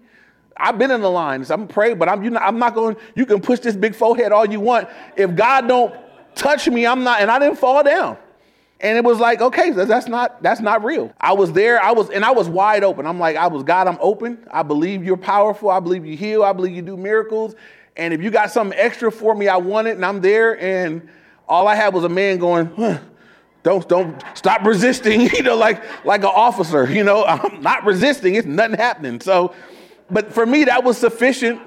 I've 0.58 0.78
been 0.78 0.92
in 0.92 1.02
the 1.02 1.10
lines. 1.10 1.50
I'm 1.50 1.68
praying, 1.68 1.98
but 1.98 2.10
I'm, 2.10 2.22
not, 2.34 2.44
I'm 2.44 2.60
not 2.60 2.76
going. 2.76 2.96
You 3.16 3.26
can 3.26 3.42
push 3.42 3.60
this 3.60 3.76
big 3.76 3.96
forehead 3.96 4.32
all 4.32 4.46
you 4.46 4.60
want. 4.60 4.90
If 5.16 5.36
God 5.36 5.68
don't 5.68 5.96
touch 6.36 6.68
me, 6.68 6.86
I'm 6.86 7.04
not. 7.04 7.22
And 7.22 7.32
I 7.32 7.40
didn't 7.40 7.58
fall 7.58 7.84
down. 7.84 8.18
And 8.82 8.98
it 8.98 9.04
was 9.04 9.20
like, 9.20 9.42
okay, 9.42 9.70
that's 9.70 10.08
not 10.08 10.42
that's 10.42 10.60
not 10.60 10.84
real. 10.84 11.14
I 11.22 11.34
was 11.34 11.54
there. 11.54 11.82
I 11.82 11.92
was 11.92 12.10
and 12.10 12.26
I 12.26 12.32
was 12.32 12.50
wide 12.50 12.84
open. 12.84 13.06
I'm 13.06 13.20
like, 13.20 13.36
I 13.36 13.46
was 13.46 13.62
God. 13.62 13.88
I'm 13.88 14.00
open. 14.02 14.40
I 14.52 14.64
believe 14.64 15.04
you're 15.04 15.18
powerful. 15.18 15.70
I 15.70 15.80
believe 15.80 16.04
you 16.04 16.18
heal. 16.18 16.42
I 16.44 16.52
believe 16.52 16.76
you 16.76 16.82
do 16.82 16.98
miracles. 16.98 17.54
And 17.96 18.14
if 18.14 18.22
you 18.22 18.32
got 18.32 18.52
something 18.52 18.78
extra 18.78 19.12
for 19.12 19.36
me, 19.36 19.48
I 19.48 19.58
want 19.58 19.88
it, 19.88 19.96
and 19.96 20.06
I'm 20.06 20.22
there. 20.22 20.60
And 20.60 21.10
all 21.48 21.68
I 21.68 21.76
had 21.76 21.94
was 21.94 22.04
a 22.04 22.10
man 22.10 22.38
going, 22.38 22.68
huh, 22.76 23.00
don't 23.64 23.88
don't 23.88 24.24
stop 24.34 24.66
resisting, 24.66 25.22
you 25.34 25.44
know, 25.44 25.56
like 25.56 26.06
like 26.06 26.22
an 26.22 26.32
officer, 26.34 26.90
you 26.92 27.04
know, 27.04 27.24
I'm 27.28 27.62
not 27.62 27.86
resisting, 27.86 28.36
it's 28.36 28.48
nothing 28.48 28.78
happening. 28.78 29.20
So, 29.22 29.54
but 30.10 30.34
for 30.34 30.46
me, 30.46 30.66
that 30.66 30.84
was 30.84 30.98
sufficient 30.98 31.62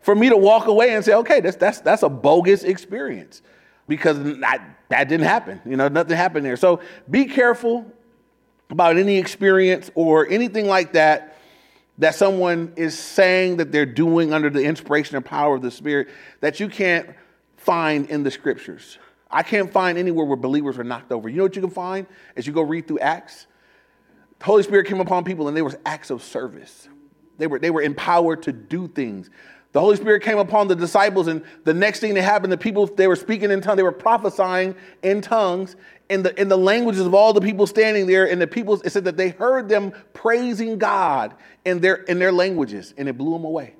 for 0.00 0.14
me 0.14 0.28
to 0.28 0.36
walk 0.36 0.66
away 0.66 0.94
and 0.94 1.04
say, 1.04 1.14
okay, 1.14 1.40
that's 1.40 1.56
that's 1.56 1.80
that's 1.80 2.02
a 2.02 2.08
bogus 2.08 2.64
experience 2.64 3.42
because 3.86 4.22
that, 4.40 4.62
that 4.90 5.08
didn't 5.08 5.26
happen. 5.26 5.60
You 5.64 5.76
know, 5.76 5.88
nothing 5.88 6.16
happened 6.16 6.44
there. 6.44 6.56
So 6.56 6.80
be 7.10 7.24
careful 7.24 7.90
about 8.70 8.98
any 8.98 9.16
experience 9.16 9.90
or 9.94 10.28
anything 10.28 10.66
like 10.66 10.92
that 10.92 11.37
that 11.98 12.14
someone 12.14 12.72
is 12.76 12.96
saying 12.96 13.56
that 13.56 13.72
they're 13.72 13.86
doing 13.86 14.32
under 14.32 14.48
the 14.50 14.62
inspiration 14.62 15.16
and 15.16 15.24
power 15.24 15.56
of 15.56 15.62
the 15.62 15.70
Spirit 15.70 16.08
that 16.40 16.60
you 16.60 16.68
can't 16.68 17.10
find 17.56 18.08
in 18.08 18.22
the 18.22 18.30
scriptures. 18.30 18.98
I 19.30 19.42
can't 19.42 19.70
find 19.70 19.98
anywhere 19.98 20.24
where 20.24 20.36
believers 20.36 20.78
were 20.78 20.84
knocked 20.84 21.12
over. 21.12 21.28
You 21.28 21.38
know 21.38 21.42
what 21.42 21.56
you 21.56 21.62
can 21.62 21.70
find 21.70 22.06
as 22.36 22.46
you 22.46 22.52
go 22.52 22.62
read 22.62 22.86
through 22.86 23.00
Acts? 23.00 23.46
The 24.38 24.44
Holy 24.44 24.62
Spirit 24.62 24.86
came 24.86 25.00
upon 25.00 25.24
people 25.24 25.48
and 25.48 25.56
there 25.56 25.64
was 25.64 25.76
acts 25.84 26.10
of 26.10 26.22
service. 26.22 26.88
They 27.36 27.46
were, 27.46 27.58
they 27.58 27.70
were 27.70 27.82
empowered 27.82 28.42
to 28.44 28.52
do 28.52 28.88
things. 28.88 29.30
The 29.72 29.80
Holy 29.80 29.96
Spirit 29.96 30.22
came 30.22 30.38
upon 30.38 30.68
the 30.68 30.76
disciples, 30.76 31.26
and 31.26 31.42
the 31.64 31.74
next 31.74 32.00
thing 32.00 32.14
that 32.14 32.22
happened, 32.22 32.52
the 32.52 32.58
people, 32.58 32.86
they 32.86 33.06
were 33.06 33.16
speaking 33.16 33.50
in 33.50 33.60
tongues, 33.60 33.76
they 33.76 33.82
were 33.82 33.92
prophesying 33.92 34.74
in 35.02 35.20
tongues, 35.20 35.76
in 36.08 36.22
the, 36.22 36.38
in 36.40 36.48
the 36.48 36.56
languages 36.56 37.04
of 37.04 37.12
all 37.12 37.34
the 37.34 37.40
people 37.40 37.66
standing 37.66 38.06
there, 38.06 38.28
and 38.28 38.40
the 38.40 38.46
people, 38.46 38.80
it 38.82 38.90
said 38.90 39.04
that 39.04 39.18
they 39.18 39.28
heard 39.28 39.68
them 39.68 39.92
praising 40.14 40.78
God 40.78 41.34
in 41.66 41.80
their, 41.80 41.96
in 41.96 42.18
their 42.18 42.32
languages, 42.32 42.94
and 42.96 43.08
it 43.08 43.18
blew 43.18 43.32
them 43.32 43.44
away. 43.44 43.74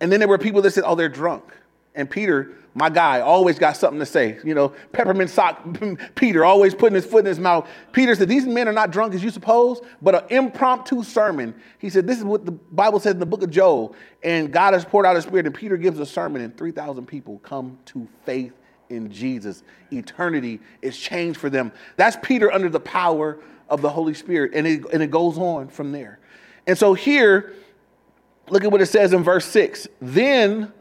And 0.00 0.10
then 0.10 0.18
there 0.18 0.28
were 0.28 0.38
people 0.38 0.60
that 0.62 0.72
said, 0.72 0.82
oh, 0.84 0.96
they're 0.96 1.08
drunk. 1.08 1.44
And 1.94 2.08
Peter, 2.08 2.52
my 2.74 2.88
guy, 2.88 3.20
always 3.20 3.58
got 3.58 3.76
something 3.76 3.98
to 3.98 4.06
say. 4.06 4.38
You 4.44 4.54
know, 4.54 4.72
peppermint 4.92 5.28
sock, 5.28 5.66
Peter, 6.14 6.44
always 6.44 6.74
putting 6.74 6.94
his 6.94 7.04
foot 7.04 7.20
in 7.20 7.26
his 7.26 7.38
mouth. 7.38 7.68
Peter 7.92 8.14
said, 8.14 8.28
These 8.28 8.46
men 8.46 8.66
are 8.66 8.72
not 8.72 8.90
drunk 8.90 9.14
as 9.14 9.22
you 9.22 9.30
suppose, 9.30 9.82
but 10.00 10.14
an 10.14 10.36
impromptu 10.36 11.02
sermon. 11.02 11.54
He 11.78 11.90
said, 11.90 12.06
This 12.06 12.18
is 12.18 12.24
what 12.24 12.46
the 12.46 12.52
Bible 12.52 12.98
says 12.98 13.12
in 13.12 13.20
the 13.20 13.26
book 13.26 13.42
of 13.42 13.50
Joel. 13.50 13.94
And 14.22 14.52
God 14.52 14.72
has 14.72 14.84
poured 14.84 15.04
out 15.04 15.16
his 15.16 15.24
spirit, 15.24 15.44
and 15.44 15.54
Peter 15.54 15.76
gives 15.76 15.98
a 15.98 16.06
sermon, 16.06 16.40
and 16.40 16.56
3,000 16.56 17.06
people 17.06 17.38
come 17.40 17.78
to 17.86 18.08
faith 18.24 18.54
in 18.88 19.10
Jesus. 19.10 19.62
Eternity 19.90 20.60
is 20.80 20.96
changed 20.96 21.38
for 21.38 21.50
them. 21.50 21.72
That's 21.96 22.16
Peter 22.22 22.50
under 22.52 22.70
the 22.70 22.80
power 22.80 23.38
of 23.68 23.82
the 23.82 23.90
Holy 23.90 24.14
Spirit. 24.14 24.52
And 24.54 24.66
it, 24.66 24.84
and 24.92 25.02
it 25.02 25.10
goes 25.10 25.36
on 25.36 25.68
from 25.68 25.92
there. 25.92 26.20
And 26.66 26.78
so 26.78 26.94
here, 26.94 27.52
look 28.48 28.64
at 28.64 28.70
what 28.70 28.80
it 28.80 28.86
says 28.86 29.12
in 29.12 29.22
verse 29.22 29.46
6. 29.46 29.88
Then 30.00 30.72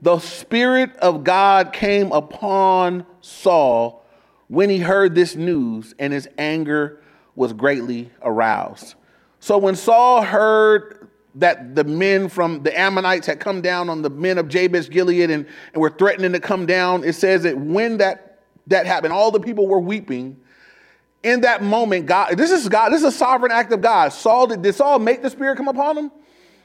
the 0.00 0.18
Spirit 0.18 0.94
of 0.96 1.24
God 1.24 1.72
came 1.72 2.12
upon 2.12 3.04
Saul 3.20 4.04
when 4.48 4.70
he 4.70 4.78
heard 4.78 5.14
this 5.14 5.36
news, 5.36 5.94
and 5.98 6.12
his 6.12 6.28
anger 6.38 7.02
was 7.34 7.52
greatly 7.52 8.10
aroused. 8.22 8.94
So 9.40 9.58
when 9.58 9.76
Saul 9.76 10.22
heard 10.22 11.08
that 11.34 11.74
the 11.74 11.84
men 11.84 12.28
from 12.28 12.62
the 12.62 12.76
Ammonites 12.78 13.26
had 13.26 13.40
come 13.40 13.60
down 13.60 13.90
on 13.90 14.02
the 14.02 14.10
men 14.10 14.38
of 14.38 14.48
Jabesh 14.48 14.88
Gilead 14.88 15.30
and, 15.30 15.46
and 15.72 15.80
were 15.80 15.90
threatening 15.90 16.32
to 16.32 16.40
come 16.40 16.66
down, 16.66 17.04
it 17.04 17.12
says 17.12 17.42
that 17.42 17.56
when 17.58 17.98
that, 17.98 18.40
that 18.66 18.86
happened, 18.86 19.12
all 19.12 19.30
the 19.30 19.40
people 19.40 19.68
were 19.68 19.80
weeping. 19.80 20.40
In 21.22 21.42
that 21.42 21.62
moment, 21.62 22.06
God, 22.06 22.38
this 22.38 22.50
is 22.50 22.68
God, 22.68 22.90
this 22.90 23.00
is 23.02 23.08
a 23.08 23.12
sovereign 23.12 23.52
act 23.52 23.72
of 23.72 23.80
God. 23.80 24.12
Saul, 24.12 24.46
did, 24.46 24.62
did 24.62 24.74
Saul 24.74 24.98
make 24.98 25.20
the 25.20 25.30
Spirit 25.30 25.56
come 25.56 25.68
upon 25.68 25.98
him? 25.98 26.12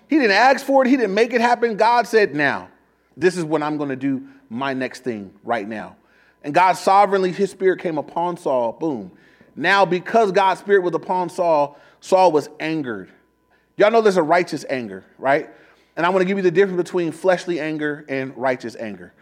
He 0.07 0.17
didn't 0.17 0.31
ask 0.31 0.65
for 0.65 0.83
it, 0.85 0.89
he 0.89 0.95
didn't 0.95 1.13
make 1.13 1.33
it 1.33 1.41
happen. 1.41 1.75
God 1.75 2.07
said, 2.07 2.35
now. 2.35 2.69
This 3.15 3.38
is 3.38 3.43
what 3.43 3.62
I'm 3.62 3.77
going 3.77 3.89
to 3.89 3.96
do 3.96 4.27
my 4.50 4.74
next 4.74 5.03
thing 5.03 5.34
right 5.43 5.67
now. 5.67 5.96
And 6.43 6.53
God 6.53 6.74
sovereignly, 6.74 7.32
his 7.32 7.51
spirit 7.51 7.79
came 7.79 7.98
upon 7.98 8.38
Saul. 8.38 8.74
Boom. 8.74 9.12
Now, 9.55 9.86
because 9.86 10.32
God's 10.32 10.60
spirit 10.60 10.84
was 10.84 10.93
upon 10.93 11.29
Saul, 11.29 11.77
Saul 12.00 12.32
was 12.32 12.50
angered. 12.60 13.10
Y'all 13.77 13.91
know 13.91 14.01
there's 14.01 14.17
a 14.17 14.24
righteous 14.24 14.65
anger, 14.70 15.05
right? 15.17 15.50
And 15.96 16.05
I 16.05 16.10
want 16.10 16.22
to 16.22 16.25
give 16.25 16.38
you 16.38 16.43
the 16.43 16.51
difference 16.51 16.82
between 16.82 17.12
fleshly 17.12 17.60
anger 17.60 18.05
and 18.10 18.36
righteous 18.36 18.75
anger. 18.75 19.13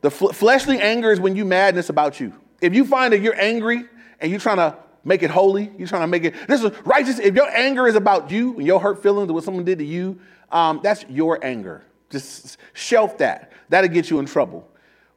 The 0.00 0.10
fl- 0.10 0.28
fleshly 0.28 0.80
anger 0.80 1.12
is 1.12 1.20
when 1.20 1.36
you 1.36 1.44
madness 1.44 1.88
about 1.88 2.20
you. 2.20 2.32
If 2.60 2.74
you 2.74 2.84
find 2.84 3.12
that 3.12 3.20
you're 3.20 3.38
angry 3.40 3.84
and 4.20 4.30
you're 4.30 4.40
trying 4.40 4.58
to 4.58 4.76
make 5.04 5.22
it 5.22 5.30
holy, 5.30 5.70
you're 5.76 5.88
trying 5.88 6.02
to 6.02 6.06
make 6.06 6.24
it, 6.24 6.34
this 6.46 6.62
is 6.62 6.70
righteous. 6.84 7.18
If 7.18 7.34
your 7.34 7.48
anger 7.48 7.86
is 7.86 7.96
about 7.96 8.30
you 8.30 8.56
and 8.56 8.66
your 8.66 8.80
hurt 8.80 9.02
feelings 9.02 9.28
and 9.28 9.34
what 9.34 9.44
someone 9.44 9.64
did 9.64 9.78
to 9.78 9.84
you, 9.84 10.20
um, 10.50 10.80
that's 10.82 11.04
your 11.08 11.44
anger. 11.44 11.84
Just 12.10 12.58
shelf 12.72 13.18
that. 13.18 13.52
That'll 13.68 13.88
get 13.88 14.10
you 14.10 14.18
in 14.18 14.26
trouble. 14.26 14.68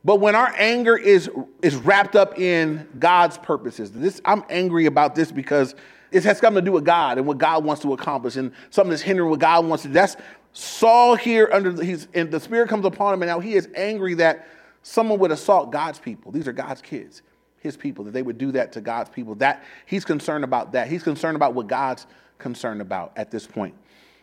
But 0.05 0.19
when 0.19 0.35
our 0.35 0.53
anger 0.57 0.97
is, 0.97 1.29
is 1.61 1.75
wrapped 1.75 2.15
up 2.15 2.37
in 2.37 2.87
God's 2.99 3.37
purposes, 3.37 3.91
this, 3.91 4.21
I'm 4.25 4.43
angry 4.49 4.85
about 4.85 5.15
this 5.15 5.31
because 5.31 5.75
it 6.11 6.23
has 6.25 6.39
something 6.39 6.63
to 6.63 6.65
do 6.65 6.73
with 6.73 6.85
God 6.85 7.17
and 7.17 7.25
what 7.25 7.37
God 7.37 7.63
wants 7.63 7.81
to 7.83 7.93
accomplish 7.93 8.35
and 8.35 8.51
something 8.69 8.91
that's 8.91 9.01
hindering 9.01 9.29
what 9.29 9.39
God 9.39 9.65
wants 9.65 9.83
to 9.83 9.87
do. 9.87 9.93
That's 9.93 10.17
Saul 10.51 11.15
here 11.15 11.49
under 11.51 11.71
the, 11.71 11.83
he's, 11.83 12.07
and 12.13 12.29
the 12.29 12.39
Spirit 12.39 12.69
comes 12.69 12.85
upon 12.85 13.15
him, 13.15 13.23
and 13.23 13.29
now 13.29 13.39
he 13.39 13.55
is 13.55 13.67
angry 13.75 14.13
that 14.15 14.47
someone 14.83 15.17
would 15.19 15.31
assault 15.31 15.71
God's 15.71 15.99
people. 15.99 16.31
These 16.31 16.47
are 16.47 16.53
God's 16.53 16.81
kids, 16.81 17.23
his 17.59 17.77
people, 17.77 18.05
that 18.05 18.11
they 18.11 18.21
would 18.21 18.37
do 18.37 18.51
that 18.51 18.73
to 18.73 18.81
God's 18.81 19.09
people. 19.09 19.35
That 19.35 19.63
he's 19.85 20.05
concerned 20.05 20.43
about 20.43 20.73
that. 20.73 20.89
He's 20.89 21.01
concerned 21.01 21.37
about 21.37 21.55
what 21.55 21.67
God's 21.67 22.05
concerned 22.37 22.81
about 22.81 23.13
at 23.15 23.31
this 23.31 23.47
point 23.47 23.73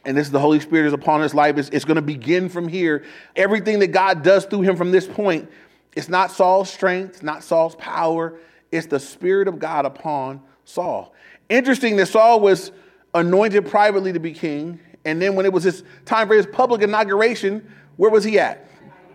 and 0.04 0.16
this 0.16 0.26
is 0.26 0.33
the 0.33 0.40
Holy 0.40 0.61
Spirit 0.61 0.87
is 0.87 0.92
upon 0.92 1.21
his 1.21 1.35
life. 1.35 1.59
It's, 1.59 1.69
it's 1.71 1.85
going 1.85 1.97
to 1.97 2.02
begin 2.02 2.49
from 2.49 2.69
here. 2.69 3.04
Everything 3.37 3.80
that 3.80 3.88
God 3.88 4.23
does 4.23 4.47
through 4.47 4.62
him 4.62 4.76
from 4.76 4.92
this 4.92 5.07
point, 5.07 5.50
it's 5.95 6.09
not 6.09 6.30
Saul's 6.30 6.71
strength, 6.71 7.23
not 7.23 7.45
Saul's 7.45 7.75
power. 7.76 8.38
It's 8.73 8.87
the 8.87 9.00
Spirit 9.00 9.49
of 9.49 9.59
God 9.59 9.85
upon 9.85 10.40
Saul. 10.64 11.14
Interesting 11.49 11.97
that 11.97 12.07
Saul 12.07 12.40
was 12.40 12.73
anointed 13.14 13.66
privately 13.66 14.12
to 14.12 14.21
be 14.21 14.33
king. 14.33 14.80
And 15.04 15.21
then 15.21 15.35
when 15.35 15.45
it 15.45 15.52
was 15.52 15.64
his 15.64 15.83
time 16.04 16.28
for 16.28 16.35
his 16.35 16.47
public 16.47 16.83
inauguration, 16.83 17.71
where 17.97 18.11
was 18.11 18.25
he 18.25 18.38
at? 18.38 18.69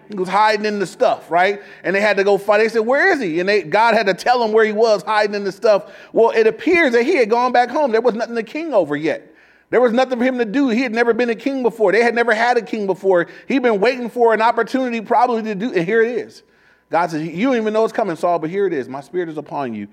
He 0.10 0.16
was 0.16 0.30
hiding 0.30 0.66
in 0.66 0.78
the 0.78 0.86
stuff, 0.86 1.32
right? 1.32 1.64
And 1.84 1.96
they 1.96 2.02
had 2.02 2.18
to 2.18 2.24
go 2.24 2.38
fight. 2.38 2.60
They 2.60 2.70
said, 2.70 2.82
Where 2.82 3.12
is 3.12 3.20
he? 3.20 3.40
And 3.40 3.50
they, 3.50 3.64
God 3.64 3.96
had 3.96 4.06
to 4.06 4.14
tell 4.14 4.44
him 4.44 4.52
where 4.52 4.66
he 4.66 4.72
was, 4.72 5.02
hiding 5.02 5.36
in 5.36 5.44
the 5.44 5.52
stuff. 5.52 5.92
Well, 6.14 6.30
it 6.30 6.46
appears 6.46 6.94
that 6.94 7.04
he 7.04 7.16
had 7.16 7.30
gone 7.30 7.52
back 7.52 7.70
home. 7.70 7.92
There 7.92 8.02
was 8.02 8.14
nothing 8.14 8.36
to 8.36 8.44
king 8.44 8.72
over 8.74 8.96
yet. 8.96 9.35
There 9.76 9.82
was 9.82 9.92
nothing 9.92 10.20
for 10.20 10.24
him 10.24 10.38
to 10.38 10.46
do. 10.46 10.70
He 10.70 10.84
had 10.84 10.94
never 10.94 11.14
been 11.14 11.30
a 11.30 11.36
king 11.36 11.62
before. 11.62 11.92
They 11.92 12.02
had 12.02 12.16
never 12.16 12.34
had 12.34 12.56
a 12.56 12.62
king 12.62 12.88
before. 12.88 13.28
He'd 13.46 13.62
been 13.62 13.82
waiting 13.82 14.10
for 14.10 14.34
an 14.34 14.42
opportunity 14.42 15.02
probably 15.02 15.44
to 15.44 15.54
do, 15.54 15.74
and 15.74 15.86
here 15.86 16.02
it 16.02 16.12
is. 16.12 16.44
God 16.90 17.12
says, 17.12 17.28
You 17.28 17.48
don't 17.48 17.58
even 17.58 17.74
know 17.74 17.84
it's 17.84 17.92
coming, 17.92 18.16
Saul, 18.16 18.40
but 18.40 18.50
here 18.50 18.66
it 18.68 18.72
is. 18.72 18.88
My 18.88 19.02
spirit 19.02 19.28
is 19.28 19.38
upon 19.38 19.74
you. 19.74 19.90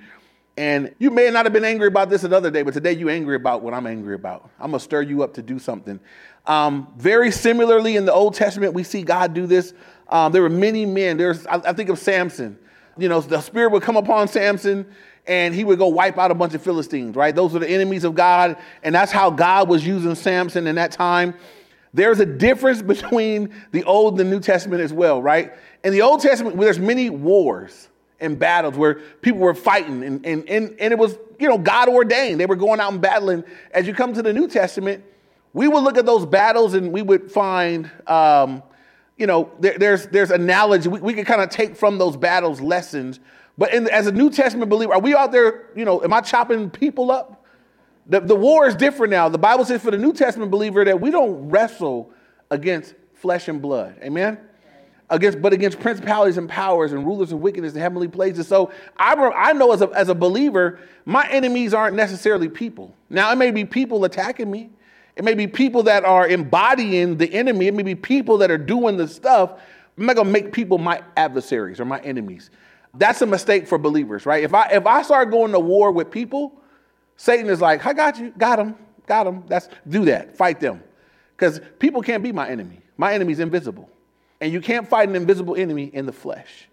And 0.57 0.95
you 1.01 1.11
may 1.11 1.29
not 1.31 1.47
have 1.47 1.53
been 1.53 1.65
angry 1.65 1.89
about 1.89 2.11
this 2.11 2.23
another 2.23 2.49
day, 2.49 2.63
but 2.63 2.75
today 2.75 2.93
you're 2.93 3.11
angry 3.11 3.35
about 3.35 3.63
what 3.63 3.75
I'm 3.75 3.89
angry 3.89 4.15
about. 4.15 4.49
I'm 4.61 4.71
going 4.71 4.79
to 4.79 4.85
stir 4.85 5.03
you 5.03 5.25
up 5.25 5.35
to 5.35 5.43
do 5.43 5.59
something. 5.59 5.99
Um, 6.47 6.87
very 6.97 7.33
similarly, 7.33 7.97
in 7.97 8.05
the 8.05 8.13
Old 8.13 8.35
Testament, 8.35 8.75
we 8.75 8.85
see 8.85 9.03
God 9.03 9.35
do 9.35 9.49
this. 9.49 9.75
Um, 10.09 10.31
there 10.31 10.43
were 10.43 10.49
many 10.49 10.87
men. 10.87 11.17
There's, 11.17 11.45
I, 11.49 11.57
I 11.57 11.73
think 11.73 11.91
of 11.91 11.99
Samson. 11.99 12.57
You 12.97 13.09
know, 13.09 13.21
the 13.21 13.41
spirit 13.41 13.73
would 13.73 13.83
come 13.83 13.97
upon 13.97 14.29
Samson 14.29 14.87
and 15.27 15.55
he 15.55 15.65
would 15.65 15.79
go 15.79 15.89
wipe 15.89 16.19
out 16.19 16.31
a 16.31 16.35
bunch 16.35 16.55
of 16.55 16.63
Philistines, 16.63 17.15
right? 17.15 17.35
Those 17.35 17.53
were 17.53 17.61
the 17.61 17.71
enemies 17.71 18.05
of 18.05 18.15
God, 18.15 18.57
and 18.83 18.95
that's 18.95 19.13
how 19.13 19.31
God 19.31 19.69
was 19.69 19.87
using 19.87 20.15
Samson 20.15 20.67
in 20.67 20.75
that 20.77 20.93
time. 20.93 21.35
There's 21.95 22.21
a 22.21 22.27
difference 22.27 22.83
between 22.95 23.55
the 23.71 23.85
Old 23.85 24.19
and 24.19 24.21
the 24.21 24.35
New 24.35 24.41
Testament 24.41 24.83
as 24.83 24.93
well, 24.93 25.23
right? 25.23 25.53
In 25.85 25.93
the 25.93 26.03
Old 26.03 26.21
Testament, 26.21 26.59
there's 26.59 26.79
many 26.79 27.11
wars 27.11 27.89
and 28.21 28.39
battles 28.39 28.77
where 28.77 28.95
people 29.21 29.41
were 29.41 29.55
fighting, 29.55 30.03
and, 30.03 30.25
and, 30.25 30.49
and, 30.49 30.77
and 30.79 30.93
it 30.93 30.99
was, 30.99 31.17
you 31.39 31.49
know, 31.49 31.59
God 31.59 31.89
ordained. 31.89 32.41
They 32.41 32.47
were 32.47 32.57
going 32.57 32.81
out 32.81 32.93
and 32.93 33.01
battling. 33.01 33.45
As 33.73 33.87
you 33.87 33.95
come 33.95 34.13
to 34.15 34.23
the 34.23 34.33
New 34.33 34.49
Testament, 34.49 35.05
we 35.53 35.69
would 35.69 35.83
look 35.83 35.99
at 35.99 36.07
those 36.07 36.25
battles 36.25 36.75
and 36.75 36.93
we 36.93 37.03
would 37.03 37.31
find, 37.31 37.91
um, 38.07 38.63
you 39.17 39.27
know, 39.27 39.51
there, 39.61 39.77
there's, 39.79 40.07
there's 40.07 40.31
analogy. 40.31 40.89
We, 40.89 41.01
we 41.01 41.15
could 41.15 41.27
kind 41.27 41.43
of 41.43 41.51
take 41.51 41.77
from 41.77 41.99
those 41.99 42.17
battles 42.17 42.61
lessons 42.61 43.21
but 43.59 43.75
in, 43.75 43.89
as 43.89 44.07
a 44.07 44.13
New 44.13 44.31
Testament 44.31 44.71
believer, 44.71 44.95
are 44.95 45.01
we 45.01 45.15
out 45.15 45.33
there, 45.33 45.67
you 45.77 45.85
know, 45.85 46.03
am 46.03 46.13
I 46.13 46.21
chopping 46.21 46.71
people 46.71 47.11
up? 47.11 47.45
The, 48.07 48.21
the 48.21 48.35
war 48.35 48.67
is 48.67 48.75
different 48.75 49.11
now. 49.11 49.29
The 49.29 49.39
Bible 49.39 49.65
says 49.65 49.83
for 49.83 49.91
the 49.91 49.99
New 49.99 50.13
Testament 50.13 50.51
believer 50.51 50.85
that 50.85 51.01
we 51.01 51.11
don't 51.11 51.49
wrestle 51.51 52.11
against 52.51 52.95
flesh 53.15 53.49
and 53.49 53.63
blood. 53.63 53.97
Amen? 54.03 54.39
Against, 55.11 55.43
but 55.43 55.53
against 55.53 55.79
principalities 55.79 56.39
and 56.39 56.49
powers 56.49 56.93
and 56.93 57.05
rulers 57.05 57.33
of 57.33 57.41
wickedness 57.41 57.75
in 57.75 57.81
heavenly 57.81 58.09
places. 58.09 58.49
So 58.49 58.73
I, 58.97 59.15
I 59.15 59.53
know 59.53 59.73
as 59.73 59.83
a, 59.83 59.89
as 59.91 60.09
a 60.09 60.15
believer, 60.15 60.81
my 61.05 61.29
enemies 61.29 61.75
aren't 61.75 61.95
necessarily 61.95 62.49
people. 62.49 62.95
Now, 63.11 63.31
it 63.31 63.37
may 63.37 63.51
be 63.51 63.65
people 63.65 64.05
attacking 64.05 64.51
me. 64.51 64.71
It 65.15 65.25
may 65.25 65.35
be 65.35 65.47
people 65.47 65.83
that 65.85 66.05
are 66.05 66.27
embodying 66.27 67.19
the 67.19 67.33
enemy. 67.33 67.67
It 67.67 67.75
may 67.75 67.83
be 67.83 67.95
people 67.95 68.39
that 68.39 68.51
are 68.51 68.59
doing 68.59 68.97
the 68.97 69.07
stuff. 69.07 69.61
I'm 69.99 70.07
not 70.07 70.17
going 70.17 70.27
to 70.27 70.33
make 70.33 70.53
people 70.53 70.79
my 70.79 71.03
adversaries 71.17 71.79
or 71.79 71.85
my 71.85 72.01
enemies. 72.01 72.51
That's 72.95 73.23
a 73.23 73.27
mistake 73.27 73.67
for 73.67 73.79
believers, 73.79 74.27
right? 74.27 74.45
If 74.45 74.55
I 74.55 74.69
if 74.69 74.87
I 74.87 75.03
start 75.03 75.31
going 75.31 75.53
to 75.53 75.61
war 75.61 75.91
with 75.91 76.11
people, 76.11 76.61
Satan 77.17 77.49
is 77.49 77.61
like, 77.61 77.87
I 77.87 77.93
got 77.93 78.19
you, 78.19 78.33
got 78.37 78.59
him, 78.59 78.75
got 79.07 79.27
him. 79.27 79.45
That's 79.47 79.69
do 79.89 80.05
that, 80.07 80.37
fight 80.37 80.61
them. 80.61 80.83
Because 81.37 81.61
people 81.79 82.03
can't 82.03 82.23
be 82.23 82.33
my 82.33 82.49
enemy. 82.49 82.81
My 82.97 83.15
enemy's 83.15 83.41
invisible. 83.41 83.89
And 84.41 84.53
you 84.53 84.61
can't 84.61 84.89
fight 84.89 85.09
an 85.09 85.17
invisible 85.17 85.57
enemy 85.57 85.91
in 85.93 86.07
the 86.07 86.13
flesh. 86.13 86.69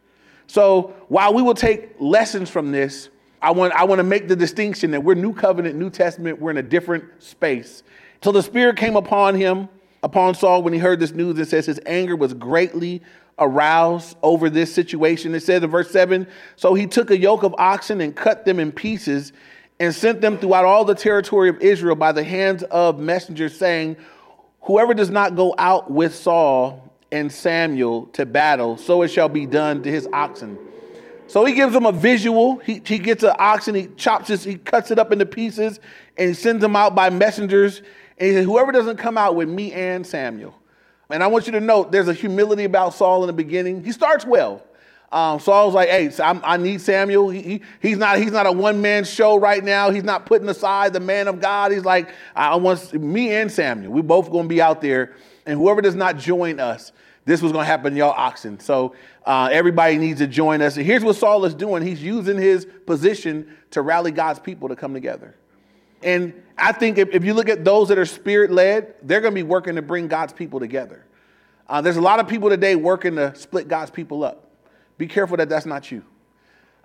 So 0.48 0.96
while 1.08 1.34
we 1.34 1.42
will 1.42 1.54
take 1.54 1.92
lessons 2.00 2.50
from 2.50 2.72
this, 2.72 3.10
I 3.42 3.52
want, 3.52 3.74
I 3.74 3.84
want 3.86 4.00
to 4.00 4.04
make 4.04 4.28
the 4.28 4.36
distinction 4.36 4.92
that 4.92 5.04
we're 5.04 5.14
New 5.14 5.34
Covenant, 5.34 5.76
New 5.76 5.90
Testament, 5.90 6.42
we're 6.42 6.52
in 6.52 6.58
a 6.58 6.64
different 6.64 7.06
space. 7.20 7.84
So 8.24 8.32
the 8.32 8.44
Spirit 8.44 8.76
came 8.76 8.96
upon 8.96 9.36
him, 9.36 9.70
upon 10.04 10.36
Saul, 10.36 10.64
when 10.64 10.74
he 10.74 10.80
heard 10.80 11.00
this 11.00 11.12
news. 11.12 11.38
It 11.40 11.50
says 11.50 11.66
his 11.66 11.80
anger 11.86 12.16
was 12.16 12.34
greatly 12.34 13.02
aroused 13.38 14.18
over 14.22 14.50
this 14.50 14.74
situation. 14.74 15.34
It 15.34 15.44
says 15.44 15.64
in 15.64 15.70
verse 15.70 15.92
7 15.92 16.28
So 16.56 16.74
he 16.74 16.88
took 16.88 17.12
a 17.12 17.18
yoke 17.18 17.44
of 17.44 17.56
oxen 17.58 18.02
and 18.02 18.16
cut 18.16 18.46
them 18.46 18.60
in 18.60 18.72
pieces 18.72 19.34
and 19.80 19.96
sent 19.96 20.22
them 20.22 20.38
throughout 20.38 20.66
all 20.66 20.84
the 20.84 20.96
territory 20.96 21.50
of 21.50 21.60
Israel 21.62 21.96
by 21.96 22.12
the 22.12 22.24
hands 22.24 22.64
of 22.64 23.00
messengers, 23.00 23.58
saying, 23.58 23.96
Whoever 24.62 24.94
does 24.94 25.10
not 25.10 25.36
go 25.36 25.56
out 25.58 25.90
with 25.90 26.14
Saul 26.14 26.94
and 27.12 27.32
Samuel 27.32 28.08
to 28.08 28.26
battle, 28.26 28.78
so 28.78 29.02
it 29.02 29.08
shall 29.08 29.30
be 29.30 29.46
done 29.46 29.82
to 29.84 29.90
his 29.90 30.08
oxen. 30.12 30.58
So 31.28 31.46
he 31.46 31.54
gives 31.54 31.74
them 31.74 31.86
a 31.86 31.92
visual. 31.92 32.58
He, 32.58 32.82
he 32.84 32.98
gets 32.98 33.24
an 33.24 33.36
oxen, 33.38 33.76
he 33.76 33.88
chops 33.96 34.30
it, 34.32 34.42
he 34.42 34.58
cuts 34.58 34.92
it 34.92 35.00
up 35.00 35.12
into 35.12 35.26
pieces, 35.26 35.80
and 36.18 36.36
sends 36.36 36.62
them 36.62 36.76
out 36.76 36.96
by 36.96 37.10
messengers. 37.10 37.82
And 38.20 38.28
he 38.28 38.34
says, 38.34 38.46
Whoever 38.46 38.72
doesn't 38.72 38.98
come 38.98 39.18
out 39.18 39.36
with 39.36 39.50
me 39.50 39.72
and 39.74 40.06
Samuel. 40.06 40.56
And 41.10 41.24
I 41.24 41.28
want 41.28 41.48
you 41.48 41.54
to 41.54 41.60
note 41.60 41.92
there's 41.92 42.08
a 42.08 42.14
humility 42.14 42.66
about 42.66 42.94
Saul 42.94 43.24
in 43.24 43.28
the 43.28 43.34
beginning. 43.34 43.84
He 43.84 43.92
starts 43.92 44.26
well. 44.26 44.64
Um, 45.12 45.40
Saul's 45.40 45.74
like, 45.74 45.90
hey, 45.90 46.12
i 46.20 46.58
need 46.58 46.82
Samuel. 46.82 47.30
He, 47.30 47.42
he, 47.42 47.62
he's 47.82 47.98
not 47.98 48.20
he's 48.20 48.32
not 48.32 48.46
a 48.46 48.52
one 48.52 48.80
man 48.80 49.04
show 49.04 49.40
right 49.40 49.64
now. 49.64 49.90
He's 49.90 50.04
not 50.04 50.28
putting 50.28 50.48
aside 50.50 50.94
the 50.94 51.00
man 51.00 51.28
of 51.28 51.42
God. 51.42 51.72
He's 51.72 51.86
like, 51.86 52.12
I 52.36 52.56
want 52.58 52.94
me 52.94 53.34
and 53.34 53.52
Samuel. 53.52 53.92
We're 53.92 54.04
both 54.04 54.30
going 54.30 54.44
to 54.44 54.50
be 54.50 54.62
out 54.62 54.82
there, 54.82 55.16
and 55.48 55.58
whoever 55.58 55.82
does 55.82 55.96
not 55.96 56.18
join 56.18 56.60
us, 56.60 56.92
this 57.26 57.42
was 57.42 57.52
going 57.52 57.64
to 57.64 57.68
happen 57.68 57.96
y'all 57.96 58.14
oxen. 58.16 58.60
So 58.60 58.94
uh, 59.26 59.50
everybody 59.52 59.98
needs 59.98 60.20
to 60.20 60.28
join 60.28 60.62
us. 60.62 60.78
And 60.78 60.86
here's 60.86 61.04
what 61.04 61.16
Saul 61.16 61.44
is 61.46 61.56
doing 61.56 61.82
he's 61.82 62.04
using 62.04 62.38
his 62.38 62.68
position 62.86 63.58
to 63.72 63.82
rally 63.82 64.12
God's 64.12 64.40
people 64.40 64.70
to 64.70 64.76
come 64.76 64.94
together. 64.94 65.36
And 66.02 66.34
I 66.58 66.72
think 66.72 66.98
if, 66.98 67.10
if 67.10 67.24
you 67.24 67.34
look 67.34 67.50
at 67.50 67.64
those 67.64 67.88
that 67.90 67.98
are 67.98 68.06
spirit 68.06 68.52
led, 68.52 68.96
they're 69.02 69.22
going 69.22 69.34
to 69.34 69.36
be 69.36 69.44
working 69.44 69.76
to 69.76 69.82
bring 69.82 70.08
God's 70.08 70.34
people 70.34 70.60
together. 70.60 71.06
Uh, 71.68 71.82
there's 71.82 71.98
a 71.98 72.02
lot 72.02 72.20
of 72.20 72.28
people 72.28 72.50
today 72.50 72.76
working 72.76 73.16
to 73.16 73.36
split 73.36 73.68
God's 73.68 73.92
people 73.92 74.24
up. 74.24 74.50
Be 74.98 75.08
careful 75.08 75.38
that 75.38 75.50
that's 75.50 75.66
not 75.66 75.92
you. 75.92 76.04